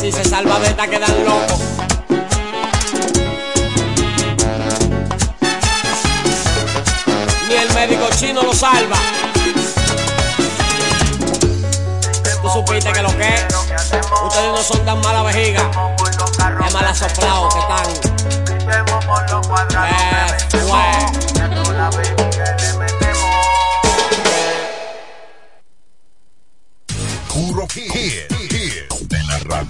Si 0.00 0.10
se 0.10 0.24
salva 0.24 0.58
beta 0.58 0.88
quedan 0.88 1.24
locos. 1.24 1.60
Ni 7.48 7.54
el 7.54 7.72
médico 7.74 8.08
chino 8.18 8.42
lo 8.42 8.52
salva. 8.52 8.96
Tú 12.52 12.64
supiste 12.66 12.92
que 12.92 13.02
lo 13.02 13.16
que 13.16 13.28
es. 13.28 13.46
Ustedes 14.24 14.50
no 14.50 14.56
son 14.56 14.84
tan 14.84 15.00
mala 15.02 15.22
vejiga. 15.22 15.70
Es 16.66 16.74
mala 16.74 16.92
soplado 16.92 17.48
que 17.48 17.60
están. 17.60 17.86
Puro 27.28 27.68
hit 27.68 28.28
de 29.08 29.22
la 29.28 29.38
radio. 29.38 29.68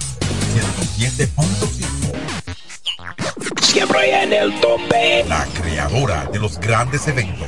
107.5. 0.96 3.60
Siempre 3.60 4.22
en 4.22 4.32
el 4.32 4.58
tope. 4.60 5.24
La 5.28 5.44
creadora 5.44 6.24
de 6.32 6.38
los 6.38 6.58
grandes 6.58 7.06
eventos. 7.08 7.46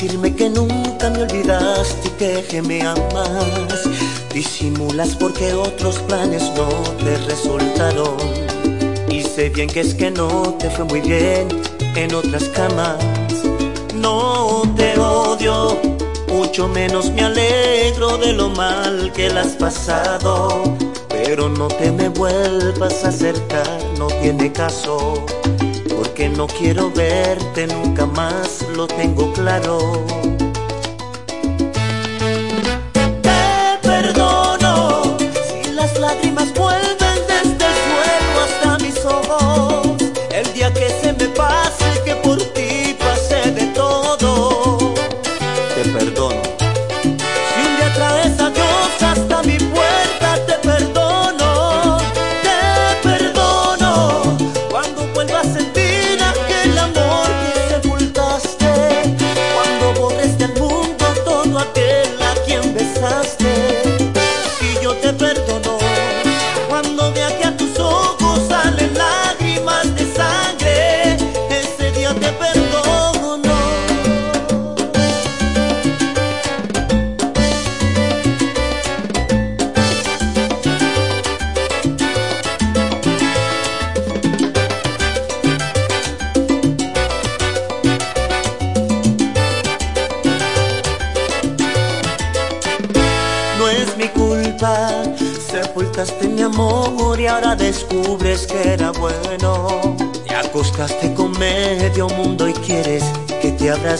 Decirme 0.00 0.32
que 0.32 0.48
nunca 0.48 1.10
me 1.10 1.22
olvidaste 1.22 2.08
y 2.08 2.42
que, 2.42 2.62
me 2.62 2.82
amas. 2.82 3.82
Disimulas 4.32 5.16
porque 5.16 5.52
otros 5.52 5.98
planes 6.06 6.52
no 6.54 6.68
te 7.04 7.16
resultaron. 7.26 8.16
Y 9.10 9.22
sé 9.22 9.48
bien 9.48 9.68
que 9.68 9.80
es 9.80 9.94
que 9.94 10.12
no 10.12 10.54
te 10.60 10.70
fue 10.70 10.84
muy 10.84 11.00
bien 11.00 11.48
en 11.96 12.14
otras 12.14 12.44
camas. 12.50 13.02
No 13.96 14.62
te 14.76 14.96
odio, 15.00 15.76
mucho 16.28 16.68
menos 16.68 17.10
me 17.10 17.22
alegro 17.22 18.18
de 18.18 18.34
lo 18.34 18.50
mal 18.50 19.12
que 19.12 19.28
la 19.30 19.40
has 19.40 19.56
pasado. 19.56 20.76
Pero 21.08 21.48
no 21.48 21.66
te 21.66 21.90
me 21.90 22.08
vuelvas 22.08 23.04
a 23.04 23.08
acercar, 23.08 23.80
no 23.98 24.06
tiene 24.06 24.52
caso 24.52 25.26
porque 26.18 26.36
no 26.36 26.48
quiero 26.48 26.90
verte 26.90 27.68
nunca 27.68 28.04
más, 28.04 28.66
lo 28.74 28.88
tengo 28.88 29.32
claro. 29.34 30.04
Te 33.22 33.78
perdono 33.82 35.16
si 35.20 35.70
las 35.74 35.96
lágrimas 36.00 36.52
vuelven 36.54 36.87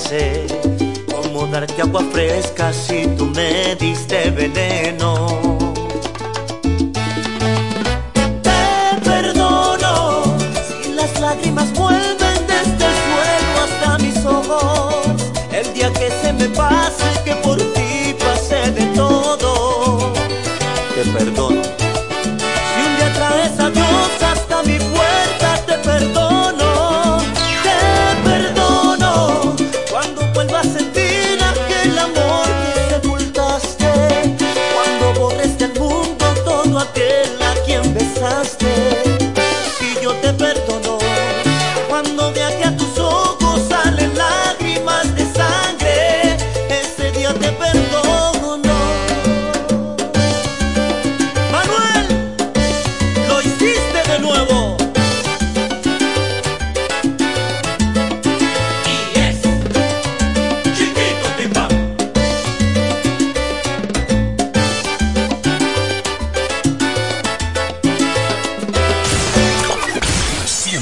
que 0.07 0.58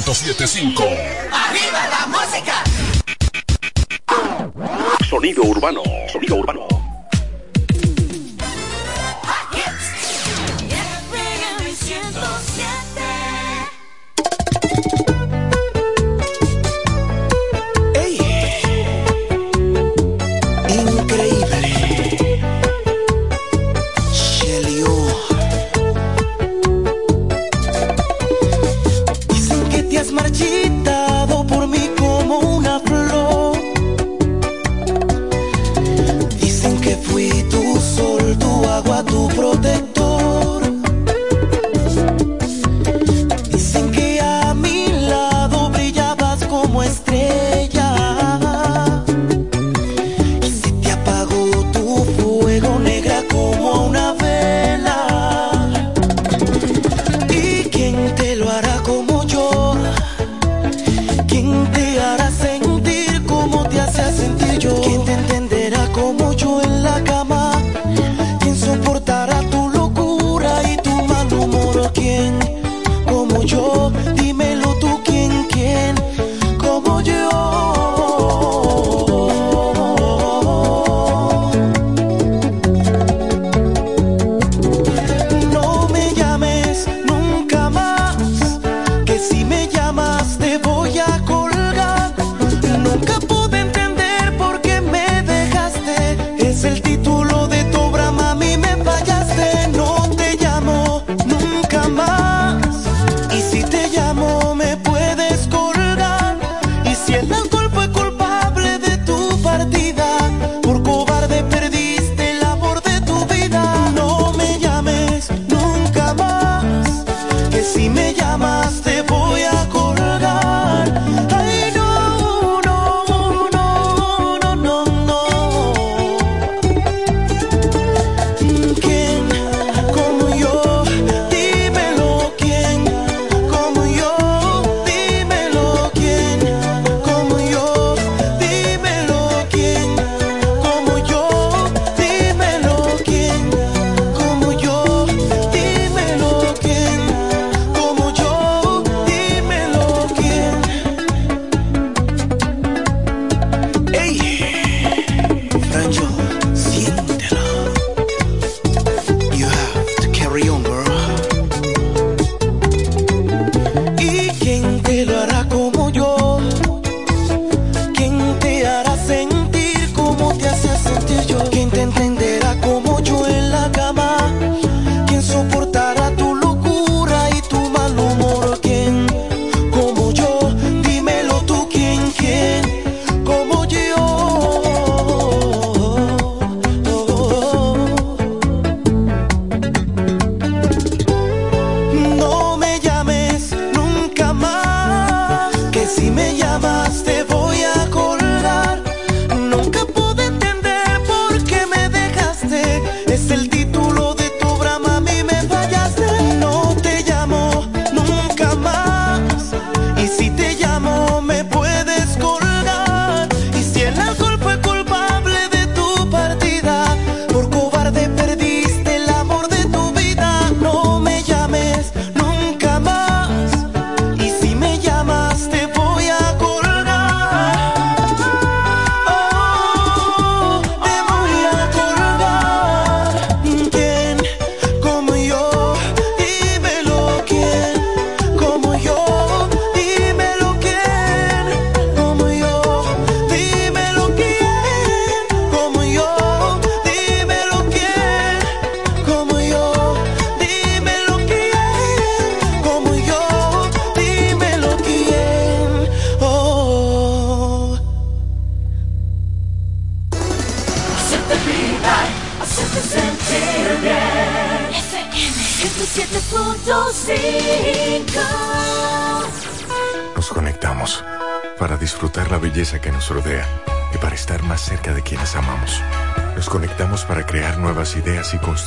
1075. 0.06 0.84
¡Arriba 1.32 1.88
la 1.88 2.06
música! 2.06 2.62
Sonido 5.10 5.42
urbano. 5.42 5.82
Sonido 6.12 6.36
urbano. 6.36 6.85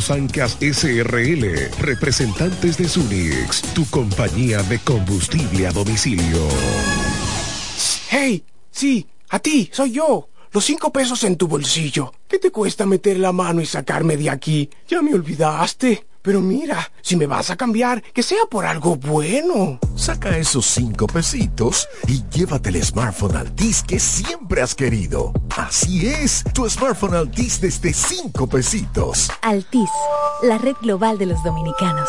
Sancas 0.00 0.58
SRL, 0.60 1.70
representantes 1.78 2.76
de 2.78 2.88
Sunix, 2.88 3.62
tu 3.74 3.84
compañía 3.90 4.62
de 4.62 4.78
combustible 4.78 5.66
a 5.66 5.72
domicilio. 5.72 6.48
¡Hey! 8.10 8.44
Sí, 8.70 9.06
a 9.30 9.38
ti, 9.38 9.70
soy 9.72 9.92
yo. 9.92 10.28
Los 10.52 10.64
cinco 10.64 10.92
pesos 10.92 11.24
en 11.24 11.36
tu 11.36 11.48
bolsillo. 11.48 12.12
¿Qué 12.28 12.38
te 12.38 12.50
cuesta 12.50 12.86
meter 12.86 13.18
la 13.18 13.32
mano 13.32 13.60
y 13.60 13.66
sacarme 13.66 14.16
de 14.16 14.30
aquí? 14.30 14.70
Ya 14.88 15.02
me 15.02 15.14
olvidaste. 15.14 16.06
Pero 16.24 16.40
mira, 16.40 16.90
si 17.02 17.16
me 17.16 17.26
vas 17.26 17.50
a 17.50 17.56
cambiar, 17.56 18.02
que 18.02 18.22
sea 18.22 18.46
por 18.50 18.64
algo 18.64 18.96
bueno. 18.96 19.78
Saca 19.94 20.38
esos 20.38 20.64
cinco 20.64 21.06
pesitos 21.06 21.86
y 22.08 22.24
llévate 22.30 22.70
el 22.70 22.82
smartphone 22.82 23.36
Altis 23.36 23.82
que 23.82 24.00
siempre 24.00 24.62
has 24.62 24.74
querido. 24.74 25.34
Así 25.54 26.06
es, 26.06 26.42
tu 26.54 26.66
smartphone 26.70 27.14
Altis 27.14 27.60
desde 27.60 27.92
cinco 27.92 28.46
pesitos. 28.46 29.30
Altis, 29.42 29.90
la 30.42 30.56
red 30.56 30.76
global 30.80 31.18
de 31.18 31.26
los 31.26 31.44
dominicanos. 31.44 32.08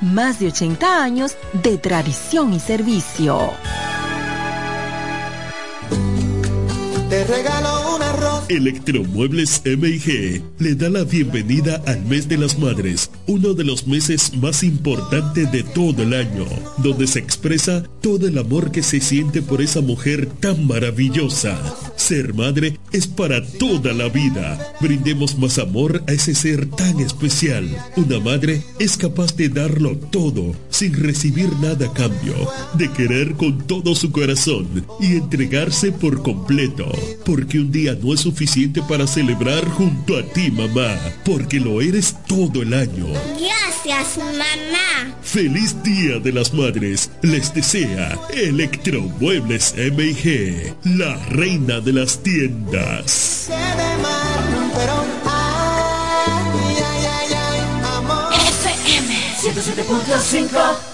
más 0.00 0.38
de 0.38 0.48
80 0.48 1.02
años 1.02 1.36
de 1.52 1.78
tradición 1.78 2.52
y 2.52 2.60
servicio. 2.60 3.38
Te 7.08 7.24
regalo 7.24 7.94
una. 7.96 8.13
Electromuebles 8.48 9.62
MIG 9.64 10.42
le 10.58 10.74
da 10.74 10.90
la 10.90 11.04
bienvenida 11.04 11.82
al 11.86 12.04
mes 12.04 12.28
de 12.28 12.36
las 12.36 12.58
madres, 12.58 13.10
uno 13.26 13.54
de 13.54 13.64
los 13.64 13.86
meses 13.86 14.36
más 14.36 14.62
importantes 14.62 15.50
de 15.50 15.62
todo 15.62 16.02
el 16.02 16.12
año, 16.12 16.44
donde 16.78 17.06
se 17.06 17.20
expresa 17.20 17.84
todo 18.02 18.28
el 18.28 18.36
amor 18.36 18.70
que 18.70 18.82
se 18.82 19.00
siente 19.00 19.40
por 19.40 19.62
esa 19.62 19.80
mujer 19.80 20.26
tan 20.40 20.66
maravillosa. 20.66 21.58
Ser 21.96 22.34
madre 22.34 22.78
es 22.92 23.06
para 23.06 23.42
toda 23.42 23.94
la 23.94 24.10
vida. 24.10 24.58
Brindemos 24.78 25.38
más 25.38 25.58
amor 25.58 26.04
a 26.06 26.12
ese 26.12 26.34
ser 26.34 26.66
tan 26.66 27.00
especial. 27.00 27.66
Una 27.96 28.20
madre 28.20 28.62
es 28.78 28.98
capaz 28.98 29.34
de 29.36 29.48
darlo 29.48 29.96
todo 29.96 30.54
sin 30.68 30.92
recibir 30.92 31.50
nada 31.62 31.86
a 31.86 31.92
cambio, 31.94 32.34
de 32.76 32.92
querer 32.92 33.34
con 33.34 33.66
todo 33.66 33.94
su 33.94 34.12
corazón 34.12 34.84
y 35.00 35.14
entregarse 35.14 35.92
por 35.92 36.22
completo, 36.22 36.92
porque 37.24 37.58
un 37.58 37.72
día 37.72 37.96
no 38.02 38.12
es 38.12 38.20
suficiente 38.20 38.33
para 38.88 39.06
celebrar 39.06 39.64
junto 39.68 40.18
a 40.18 40.22
ti, 40.22 40.50
mamá, 40.50 40.98
porque 41.24 41.60
lo 41.60 41.80
eres 41.80 42.16
todo 42.26 42.62
el 42.62 42.74
año. 42.74 43.06
Gracias, 43.38 44.18
mamá. 44.18 45.16
Feliz 45.22 45.80
Día 45.82 46.18
de 46.18 46.32
las 46.32 46.52
Madres 46.52 47.10
les 47.22 47.54
desea 47.54 48.18
Electromuebles 48.32 49.74
MIG, 49.76 50.74
la 50.84 51.16
reina 51.26 51.80
de 51.80 51.92
las 51.92 52.22
tiendas. 52.22 53.48
FM 58.48 59.14
107.5 59.42 60.93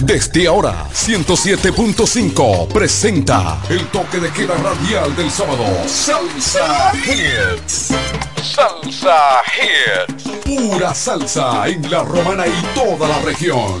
Desde 0.00 0.46
ahora, 0.46 0.86
107.5 0.92 2.68
presenta 2.68 3.60
el 3.68 3.86
toque 3.88 4.18
de 4.18 4.30
queda 4.30 4.54
radial 4.54 5.14
del 5.16 5.30
sábado. 5.30 5.64
Salsa 5.86 6.92
Hits. 6.94 7.88
Salsa 8.42 9.42
Hits. 9.56 10.24
Pura 10.44 10.94
salsa 10.94 11.68
en 11.68 11.90
la 11.90 12.04
romana 12.04 12.46
y 12.46 12.52
toda 12.74 13.08
la 13.08 13.20
región. 13.22 13.80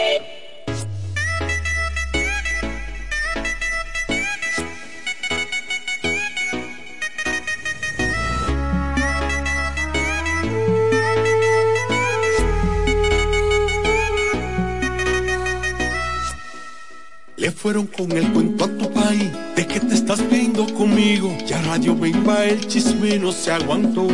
con 17.87 18.11
el 18.11 18.31
cuento 18.31 18.65
a 18.65 18.67
tu 18.67 18.91
país. 18.91 19.29
¿De 19.55 19.65
qué 19.65 19.79
te 19.79 19.95
estás 19.95 20.19
viendo 20.29 20.65
conmigo? 20.73 21.35
Ya 21.45 21.61
Radio 21.63 21.95
Bimba 21.95 22.45
el 22.45 22.65
chisme 22.67 23.17
no 23.17 23.31
se 23.31 23.51
aguantó. 23.51 24.07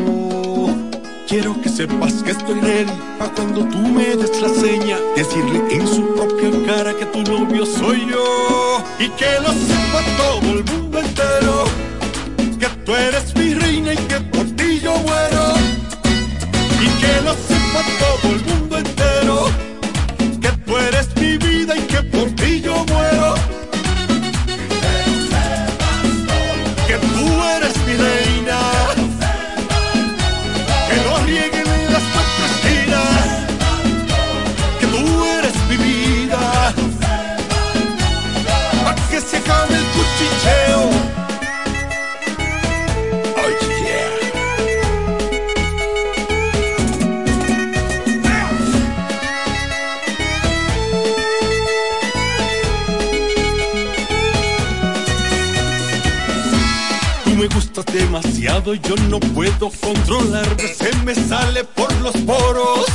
Quiero 1.27 1.60
que 1.61 1.69
sepas 1.69 2.23
que 2.23 2.31
estoy 2.31 2.60
ready 2.61 2.91
pa' 3.19 3.30
cuando 3.35 3.65
tú 3.65 3.80
me 3.80 4.15
des 4.15 4.41
la 4.41 4.49
seña. 4.49 4.98
Decirle 5.15 5.61
en 5.72 5.88
su 5.88 6.03
propia 6.15 6.49
cara 6.65 6.94
que 6.94 7.06
tu 7.06 7.22
novio 7.23 7.65
soy 7.65 8.07
yo. 8.10 8.84
Y 8.99 9.10
que 9.10 9.31
lo 9.41 9.49
sepa 9.49 9.99
todo 10.18 10.52
el 10.52 10.64
mundo 10.64 10.99
entero. 10.99 11.65
Que 12.60 12.68
tú 12.85 12.95
eres 12.95 13.35
mi 13.35 13.53
reina 13.53 13.94
y 13.94 13.98
que 13.98 14.19
por 14.22 14.45
ti 14.56 14.80
yo 14.81 14.94
muero. 14.99 15.45
Y 16.81 16.88
que 17.02 17.22
lo 17.26 17.34
sepa 17.34 17.81
todo 17.99 18.31
el 18.31 18.38
mundo 18.38 18.46
demasiado 57.93 58.73
yo 58.76 58.95
no 59.09 59.19
puedo 59.19 59.72
controlar, 59.81 60.47
se 60.59 60.95
me 61.03 61.15
sale 61.15 61.64
por 61.64 61.91
los 62.01 62.15
poros. 62.18 62.85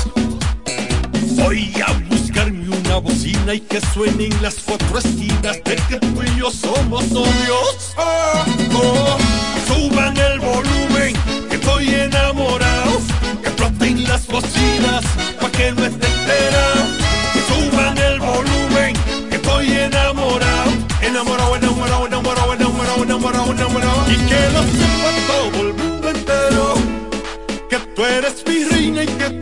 Voy 1.36 1.73
a 1.86 1.93
buscarme 2.09 2.69
una 2.69 2.98
bocina 2.98 3.55
y 3.55 3.60
que 3.60 3.81
suenen 3.93 4.31
las 4.43 4.56
cuatro 4.64 4.98
esquinas 4.98 5.62
de 5.64 5.77
que 5.89 5.98
tú 5.98 6.23
y 6.23 6.39
yo 6.39 6.51
somos 6.51 7.10
novios. 7.10 7.94
Oh, 7.97 8.44
oh. 8.74 9.19
Suban 9.66 10.16
el 10.16 10.40
volumen, 10.40 11.14
que 11.48 11.56
estoy 11.56 11.89
enamorado, 11.89 13.01
que 13.43 13.48
exploten 13.48 14.05
las 14.05 14.27
bocinas, 14.27 15.05
pa' 15.40 15.51
que 15.51 15.73
no 15.73 15.86
esté 15.86 16.01
y 24.12 24.16
que 24.28 24.51
lo 24.51 24.62
sepa 24.62 25.10
todo 25.26 25.68
el 25.68 25.74
mundo 25.74 26.09
entero 26.10 26.74
que 27.70 27.78
tú 27.94 28.05
eres 28.05 28.44
mi 28.47 28.64
reina 28.64 29.05
y 29.05 29.06
que 29.06 29.41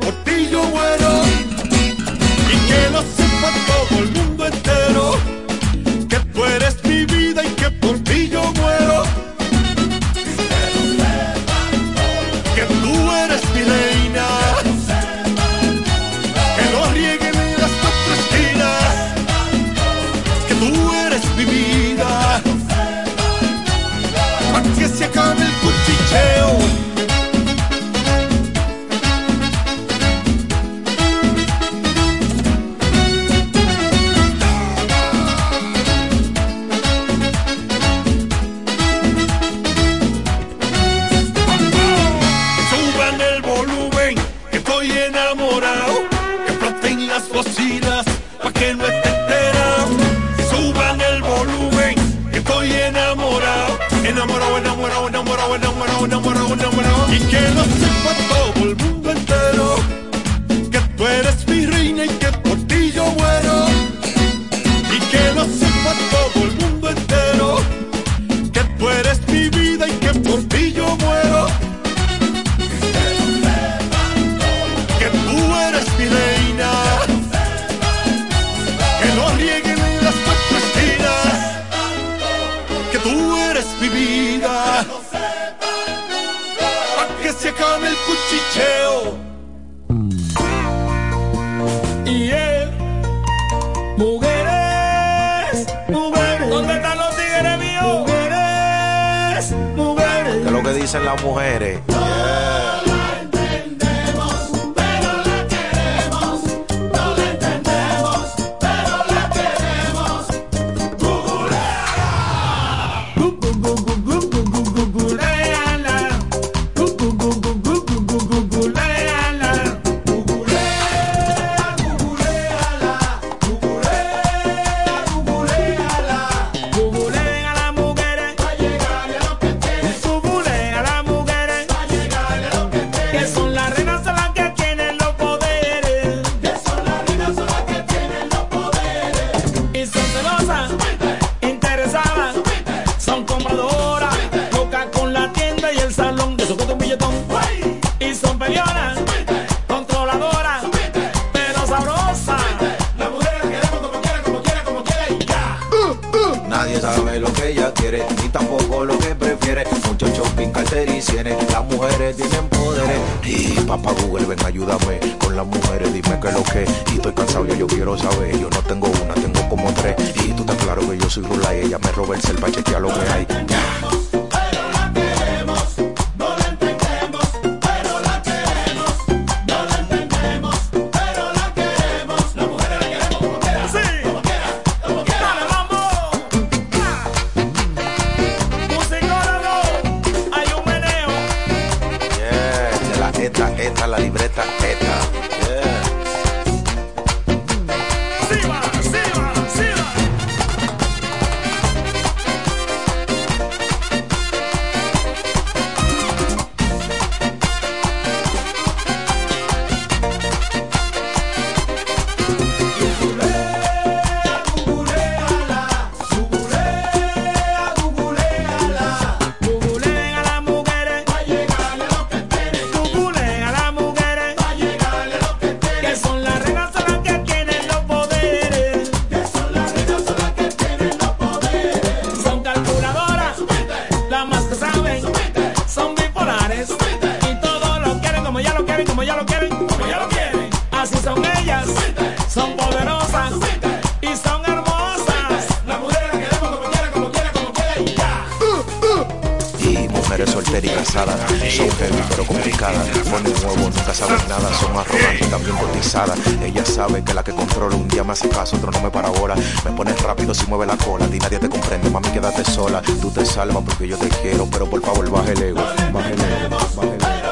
nada, 254.28 254.52
son 254.55 254.76
arrogantes 254.76 255.30
también 255.30 255.56
cotizadas. 255.56 256.18
Ella 256.42 256.64
sabe 256.64 257.02
que 257.02 257.14
la 257.14 257.22
que 257.22 257.32
controla 257.32 257.76
un 257.76 257.88
día 257.88 258.05
me 258.05 258.12
hace 258.12 258.28
caso, 258.28 258.56
otro 258.56 258.70
no 258.70 258.80
me 258.80 258.90
para 258.90 259.09
ahora. 259.09 259.34
Me 259.64 259.70
pones 259.72 260.01
rápido 260.02 260.34
si 260.34 260.47
mueve 260.47 260.66
la 260.66 260.76
cola, 260.76 261.06
ti 261.06 261.18
nadie 261.18 261.38
te 261.38 261.48
comprende, 261.48 261.90
mami 261.90 262.09
quédate 262.09 262.44
sola. 262.44 262.82
Tú 262.82 263.10
te 263.10 263.24
salvas 263.24 263.62
porque 263.64 263.88
yo 263.88 263.97
te 263.97 264.09
quiero, 264.09 264.47
pero 264.47 264.66
por 264.68 264.80
favor 264.82 265.10
baja 265.10 265.32
el 265.32 265.42
ego, 265.42 265.60
baja 265.92 266.09
el 266.09 266.20
ego, 266.20 266.59
baja 266.76 266.88
el 266.88 267.02
ego. 267.02 267.30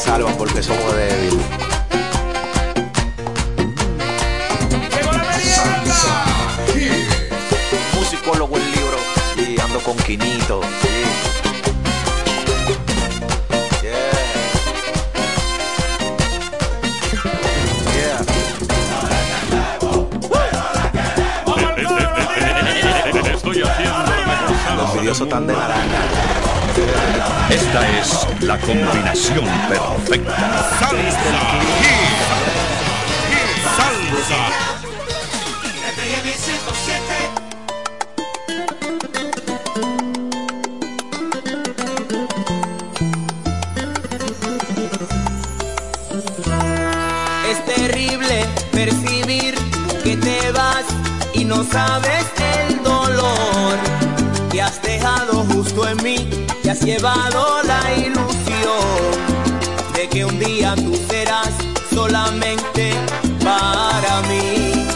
Salvan 0.00 0.34
porque 0.36 0.62
somos 0.62 0.96
débiles. 0.96 1.44
Musicólogo 7.94 8.56
el 8.56 8.70
libro 8.72 8.96
y 9.36 9.60
ando 9.60 9.78
con 9.80 9.96
Quinito. 9.98 10.62
Yeah. 13.82 14.20
Estoy 23.34 23.62
haciendo 23.62 24.02
Los 24.76 24.94
envidiosos 24.94 25.28
tan 25.28 25.46
de 25.46 25.52
naranja. 25.52 26.39
Esta 27.50 27.98
es 27.98 28.26
la 28.42 28.58
combinación 28.58 29.44
perfecta. 29.68 30.80
Llevado 57.00 57.62
la 57.62 57.94
ilusión 57.96 58.84
de 59.94 60.06
que 60.10 60.22
un 60.22 60.38
día 60.38 60.74
tú 60.74 60.94
serás 61.08 61.48
solamente 61.94 62.92
para 63.42 64.20
mí 64.28 64.86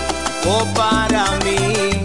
o 0.47 0.67
para 0.75 1.25
mí. 1.45 2.05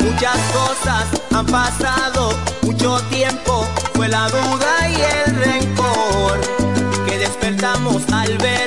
Muchas 0.00 0.38
cosas 0.58 1.04
han 1.30 1.44
pasado, 1.44 2.30
mucho 2.62 2.98
tiempo 3.10 3.66
fue 3.92 4.08
la 4.08 4.26
duda 4.30 4.88
y 4.88 4.94
el 4.94 5.36
rencor 5.36 6.40
que 7.06 7.18
despertamos 7.18 8.02
al 8.10 8.38
ver 8.38 8.57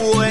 fue 0.00 0.29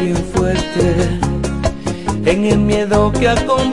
bien 0.00 0.16
fuerte 0.16 1.18
en 2.24 2.44
el 2.44 2.58
miedo 2.58 3.12
que 3.12 3.28
acompaña. 3.28 3.71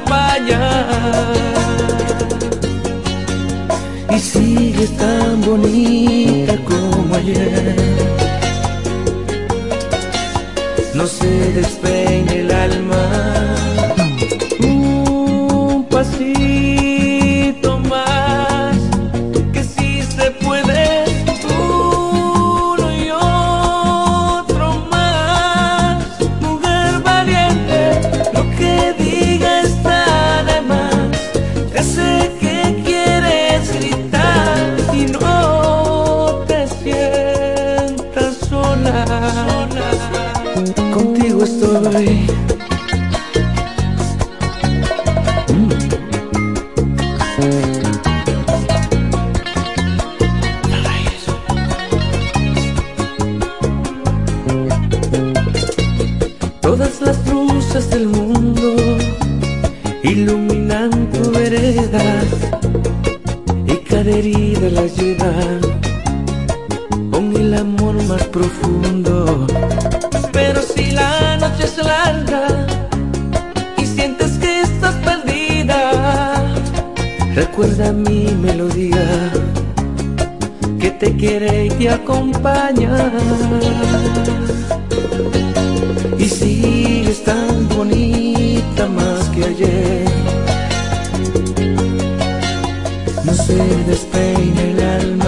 fe 94.20 94.34
en 94.34 94.58
el 94.58 94.80
alma. 94.84 95.19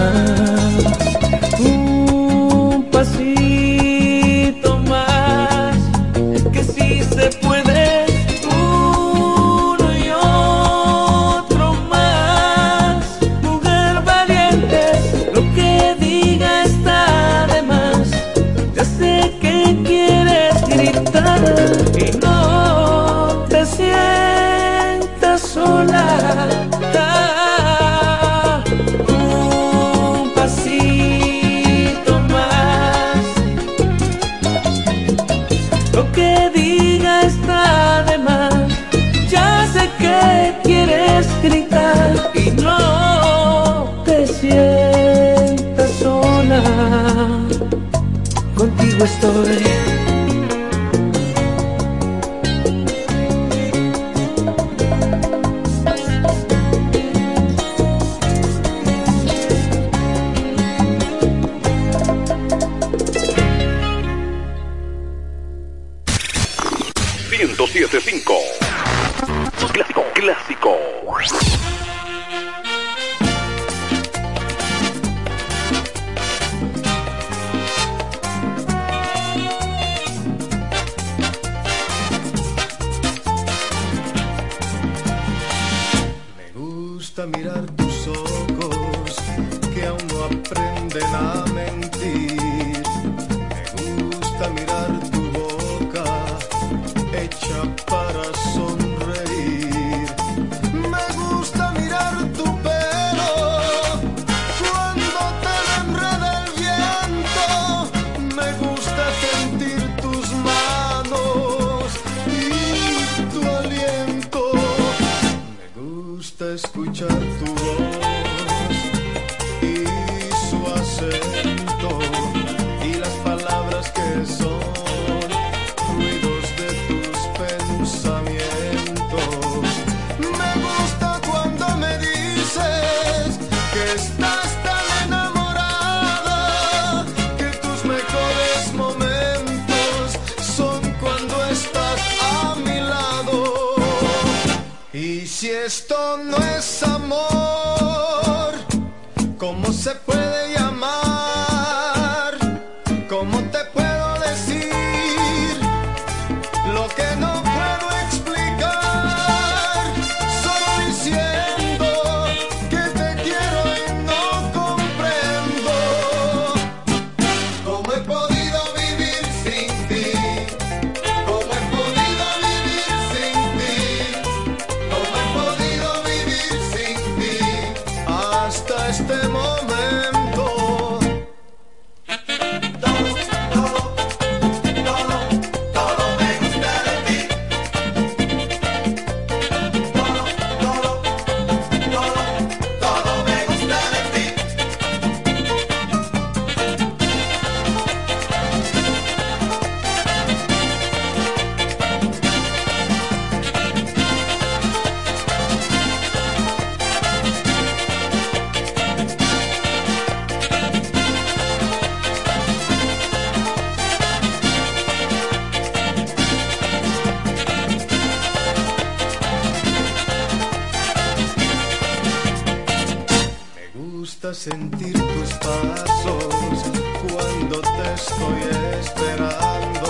tus 225.12 225.32
pasos 225.34 226.64
cuando 227.08 227.60
te 227.60 227.94
estoy 227.94 228.42
esperando. 228.80 229.88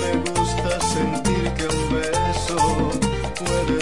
Me 0.00 0.10
gusta 0.30 0.80
sentir 0.80 1.52
que 1.54 1.66
un 1.66 1.82
beso 1.94 2.56
puede 3.38 3.79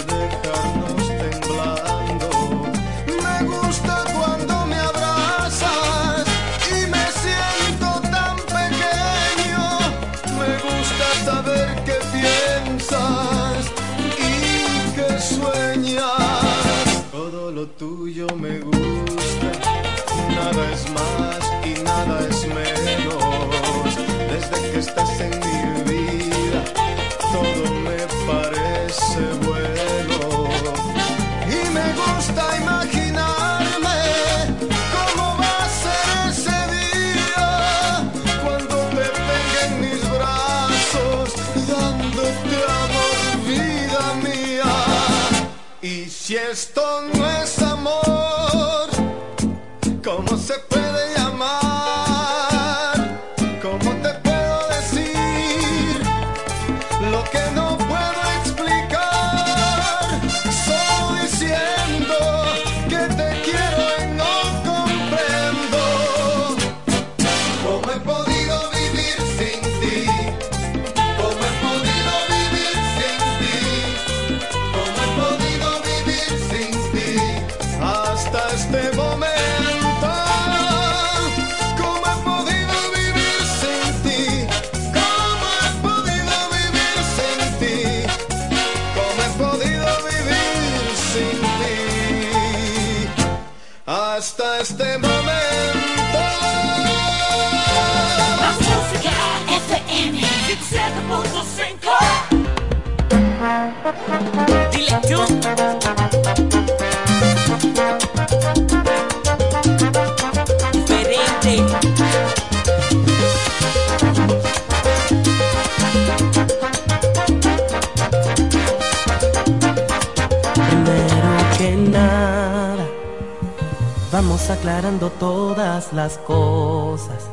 aclarando 124.79 125.09
todas 125.19 125.91
las 125.91 126.17
cosas. 126.19 127.29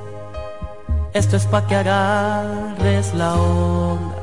Esto 1.12 1.36
es 1.36 1.46
pa' 1.46 1.64
que 1.68 1.76
agarres 1.76 3.14
la 3.14 3.34
onda. 3.34 4.16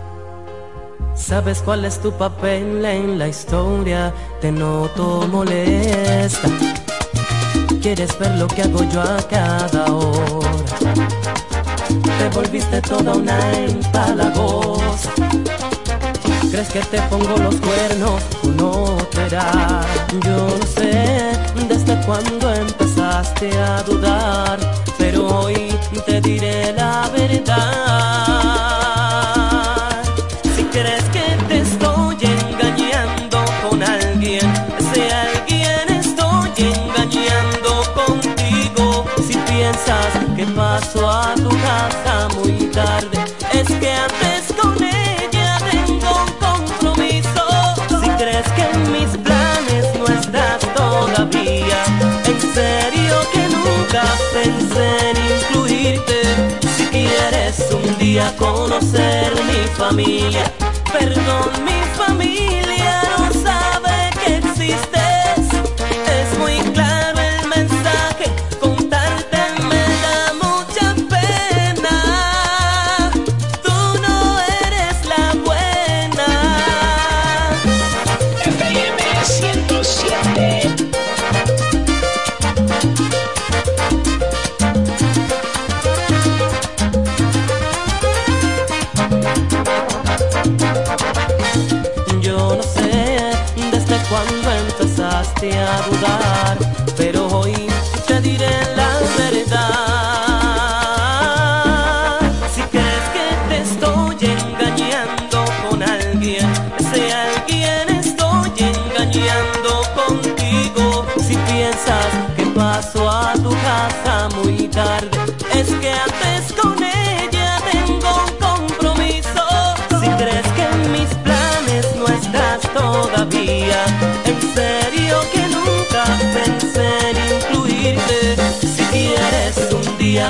Sabes 1.15 1.61
cuál 1.61 1.85
es 1.85 1.99
tu 1.99 2.11
papel 2.11 2.83
en 2.83 3.17
la 3.17 3.29
historia, 3.29 4.13
te 4.41 4.51
noto 4.51 5.25
molesta. 5.31 6.49
Quieres 7.81 8.19
ver 8.19 8.31
lo 8.37 8.47
que 8.47 8.63
hago 8.63 8.83
yo 8.91 9.01
a 9.01 9.17
cada 9.29 9.85
hora. 9.85 10.93
Te 12.19 12.29
volviste 12.35 12.81
toda 12.81 13.13
una 13.13 13.37
empalagosa. 13.53 15.11
¿Crees 16.51 16.69
que 16.69 16.81
te 16.81 17.01
pongo 17.03 17.37
los 17.37 17.55
cuernos? 17.55 18.21
No 18.57 18.97
te 19.11 19.29
Yo 19.29 20.47
no 20.49 20.65
sé 20.75 21.42
cuando 22.05 22.53
empezaste 22.53 23.57
a 23.57 23.81
dudar, 23.83 24.59
pero 24.97 25.25
hoy 25.27 25.73
te 26.05 26.19
diré 26.21 26.73
la 26.73 27.09
verdad. 27.09 27.53
Si 30.55 30.63
crees 30.65 31.03
que 31.05 31.37
te 31.47 31.59
estoy 31.61 32.17
engañando 32.21 33.43
con 33.69 33.81
alguien, 33.81 34.51
ese 34.79 35.11
alguien 35.11 35.89
estoy 35.89 36.51
engañando 36.57 37.83
contigo. 37.93 39.05
Si 39.25 39.35
piensas 39.37 40.13
que 40.35 40.45
paso 40.47 41.09
a 41.09 41.35
tu 41.35 41.49
casa 41.49 42.27
muy 42.39 42.69
tarde. 42.71 43.12
a 58.19 58.35
conocer 58.35 59.33
mi 59.45 59.67
familia. 59.75 60.51
Perdón 60.91 61.63
mi 61.65 61.82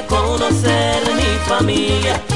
conocer 0.08 1.02
mi 1.16 1.38
familia. 1.48 2.33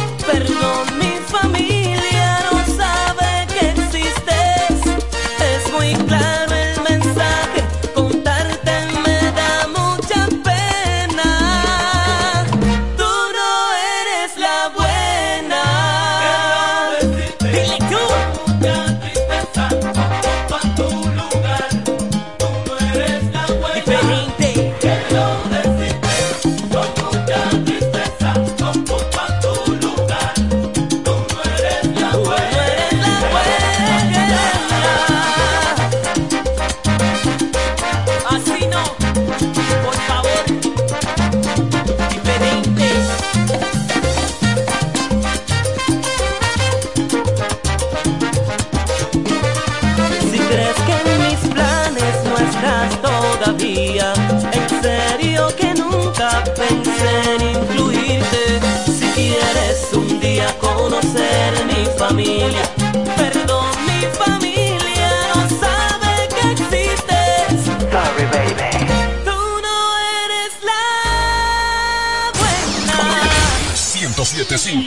1075. 74.58 74.87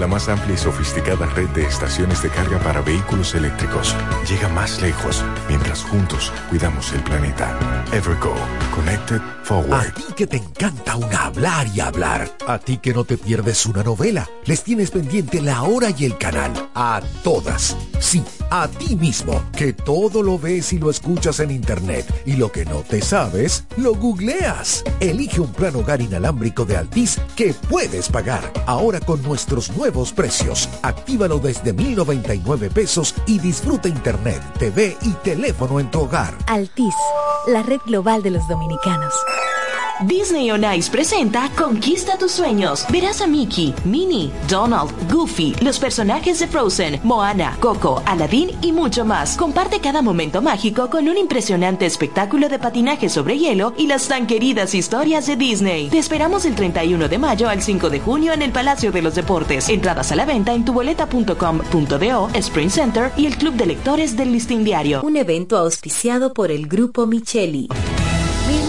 la 0.00 0.06
más 0.06 0.30
amplia 0.30 0.54
y 0.54 0.58
sofisticada 0.58 1.26
red 1.26 1.48
de 1.50 1.66
estaciones 1.66 2.22
de 2.22 2.30
carga 2.30 2.58
para 2.58 2.80
vehículos 2.80 3.34
eléctricos. 3.34 3.94
Llega 4.26 4.48
más 4.48 4.80
lejos 4.80 5.22
mientras 5.46 5.82
juntos 5.82 6.32
cuidamos 6.48 6.92
el 6.92 7.02
planeta. 7.02 7.58
Evergo, 7.92 8.34
Connected 8.74 9.20
Forward. 9.42 9.88
A 9.88 9.94
ti 9.94 10.04
que 10.16 10.26
te 10.26 10.38
encanta 10.38 10.96
un 10.96 11.14
hablar 11.14 11.66
y 11.74 11.80
hablar. 11.80 12.30
A 12.46 12.58
ti 12.58 12.78
que 12.78 12.94
no 12.94 13.04
te 13.04 13.18
pierdes 13.18 13.66
una 13.66 13.82
novela. 13.82 14.26
Les 14.46 14.64
tienes 14.64 14.90
pendiente 14.90 15.42
la 15.42 15.62
hora 15.62 15.90
y 15.96 16.06
el 16.06 16.16
canal. 16.16 16.70
A 16.74 17.02
todas. 17.22 17.76
Sí, 17.98 18.24
a 18.50 18.68
ti 18.68 18.96
mismo. 18.96 19.42
Que 19.56 19.72
todo 19.72 20.22
lo 20.22 20.38
ves 20.38 20.72
y 20.72 20.78
lo 20.78 20.90
escuchas 20.90 21.40
en 21.40 21.50
internet. 21.50 22.06
Y 22.26 22.34
lo 22.34 22.52
que 22.52 22.64
no 22.64 22.82
te 22.82 23.00
sabes, 23.00 23.64
lo 23.76 23.94
googleas. 23.94 24.84
Elige 25.00 25.40
un 25.40 25.52
plan 25.52 25.76
hogar 25.76 26.00
inalámbrico 26.00 26.64
de 26.64 26.76
Altis 26.76 27.20
que 27.36 27.54
puedes 27.54 28.08
pagar. 28.08 28.52
Ahora 28.66 29.00
con 29.00 29.22
nuestros 29.22 29.70
nuevos 29.76 30.12
precios. 30.12 30.68
Actívalo 30.82 31.38
desde 31.38 31.72
1099 31.72 32.70
pesos 32.70 33.14
y 33.26 33.38
disfruta 33.38 33.88
internet, 33.88 34.42
TV 34.58 34.96
y 35.02 35.10
teléfono 35.24 35.80
en 35.80 35.90
tu 35.90 36.00
hogar. 36.00 36.36
Altis, 36.46 36.94
la 37.46 37.62
red 37.62 37.80
global 37.86 38.22
de 38.22 38.30
los 38.30 38.46
dominicanos. 38.48 39.14
Disney 40.06 40.50
on 40.50 40.64
Ice 40.74 40.90
presenta 40.90 41.50
Conquista 41.56 42.16
tus 42.16 42.32
sueños. 42.32 42.86
Verás 42.90 43.20
a 43.20 43.26
Mickey, 43.26 43.74
Minnie, 43.84 44.30
Donald, 44.48 44.90
Goofy, 45.12 45.54
los 45.60 45.78
personajes 45.78 46.38
de 46.38 46.46
Frozen, 46.46 47.00
Moana, 47.02 47.56
Coco, 47.60 48.02
Aladdin 48.06 48.50
y 48.62 48.72
mucho 48.72 49.04
más. 49.04 49.36
Comparte 49.36 49.80
cada 49.80 50.00
momento 50.00 50.40
mágico 50.40 50.88
con 50.88 51.08
un 51.08 51.18
impresionante 51.18 51.84
espectáculo 51.84 52.48
de 52.48 52.58
patinaje 52.58 53.10
sobre 53.10 53.38
hielo 53.38 53.74
y 53.76 53.88
las 53.88 54.08
tan 54.08 54.26
queridas 54.26 54.74
historias 54.74 55.26
de 55.26 55.36
Disney. 55.36 55.90
Te 55.90 55.98
esperamos 55.98 56.44
del 56.44 56.54
31 56.54 57.08
de 57.08 57.18
mayo 57.18 57.48
al 57.48 57.60
5 57.60 57.90
de 57.90 58.00
junio 58.00 58.32
en 58.32 58.40
el 58.40 58.52
Palacio 58.52 58.92
de 58.92 59.02
los 59.02 59.14
Deportes. 59.14 59.68
Entradas 59.68 60.10
a 60.12 60.16
la 60.16 60.24
venta 60.24 60.54
en 60.54 60.64
tuboleta.com.do, 60.64 62.30
Spring 62.34 62.70
Center 62.70 63.12
y 63.18 63.26
el 63.26 63.36
Club 63.36 63.54
de 63.54 63.66
Lectores 63.66 64.16
del 64.16 64.32
Listín 64.32 64.64
Diario. 64.64 65.02
Un 65.02 65.16
evento 65.16 65.58
auspiciado 65.58 66.32
por 66.32 66.50
el 66.50 66.68
Grupo 66.68 67.06
Micheli. 67.06 67.68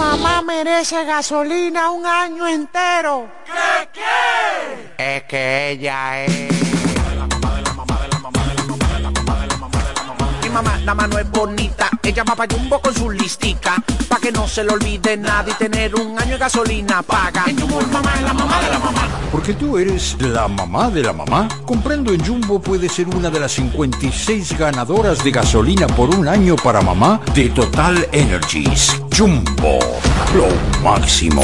Mamá 0.01 0.41
merece 0.41 1.05
gasolina 1.05 1.91
un 1.91 2.07
año 2.07 2.47
entero. 2.47 3.29
¿Qué 3.45 3.87
qué? 3.93 5.15
Es 5.15 5.23
que 5.25 5.69
ella 5.69 6.25
es. 6.25 6.60
Mamá 10.51 10.77
la 10.83 10.93
mano 10.93 11.17
es 11.17 11.29
bonita, 11.29 11.89
ella 12.03 12.23
va 12.23 12.35
pa' 12.35 12.47
Jumbo 12.49 12.79
con 12.81 12.93
su 12.93 13.09
listica, 13.09 13.81
pa' 14.07 14.19
que 14.19 14.31
no 14.31 14.47
se 14.47 14.63
le 14.63 14.71
olvide 14.73 15.17
nada 15.17 15.49
y 15.49 15.53
tener 15.53 15.95
un 15.95 16.19
año 16.19 16.33
de 16.33 16.37
gasolina 16.37 17.01
paga. 17.01 17.45
En 17.47 17.59
Jumbo, 17.59 17.81
mamá 17.91 18.13
es 18.15 18.21
la 18.23 18.33
mamá 18.33 18.61
de 18.61 18.69
la 18.69 18.79
mamá. 18.79 19.07
Porque 19.31 19.53
tú 19.53 19.77
eres 19.77 20.17
la 20.19 20.47
mamá 20.47 20.89
de 20.89 21.03
la 21.03 21.13
mamá. 21.13 21.47
Comprando 21.65 22.11
en 22.13 22.25
Jumbo 22.25 22.61
puede 22.61 22.89
ser 22.89 23.07
una 23.07 23.29
de 23.29 23.39
las 23.39 23.53
56 23.53 24.57
ganadoras 24.57 25.23
de 25.23 25.31
gasolina 25.31 25.87
por 25.87 26.13
un 26.13 26.27
año 26.27 26.55
para 26.57 26.81
mamá 26.81 27.21
de 27.33 27.49
Total 27.49 28.07
Energies. 28.11 29.01
Jumbo, 29.15 29.79
lo 30.35 30.47
máximo. 30.83 31.43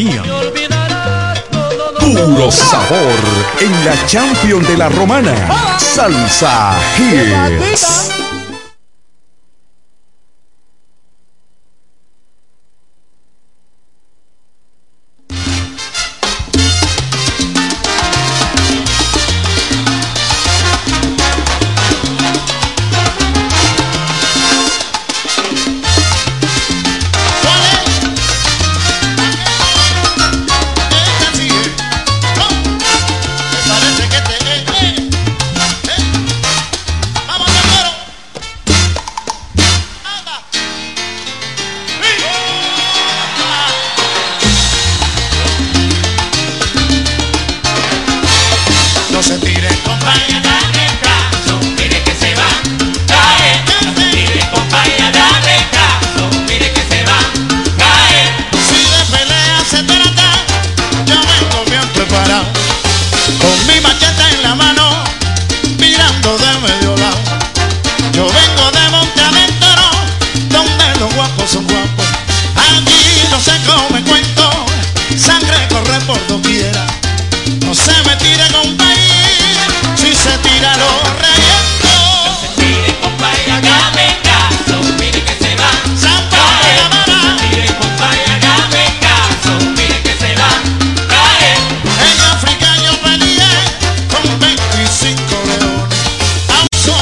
Puro 1.99 2.51
sabor 2.51 3.19
en 3.59 3.85
la 3.85 3.93
Champion 4.07 4.63
de 4.63 4.77
la 4.77 4.89
Romana. 4.89 5.35
Salsa 5.77 6.73
Hits. 6.97 8.20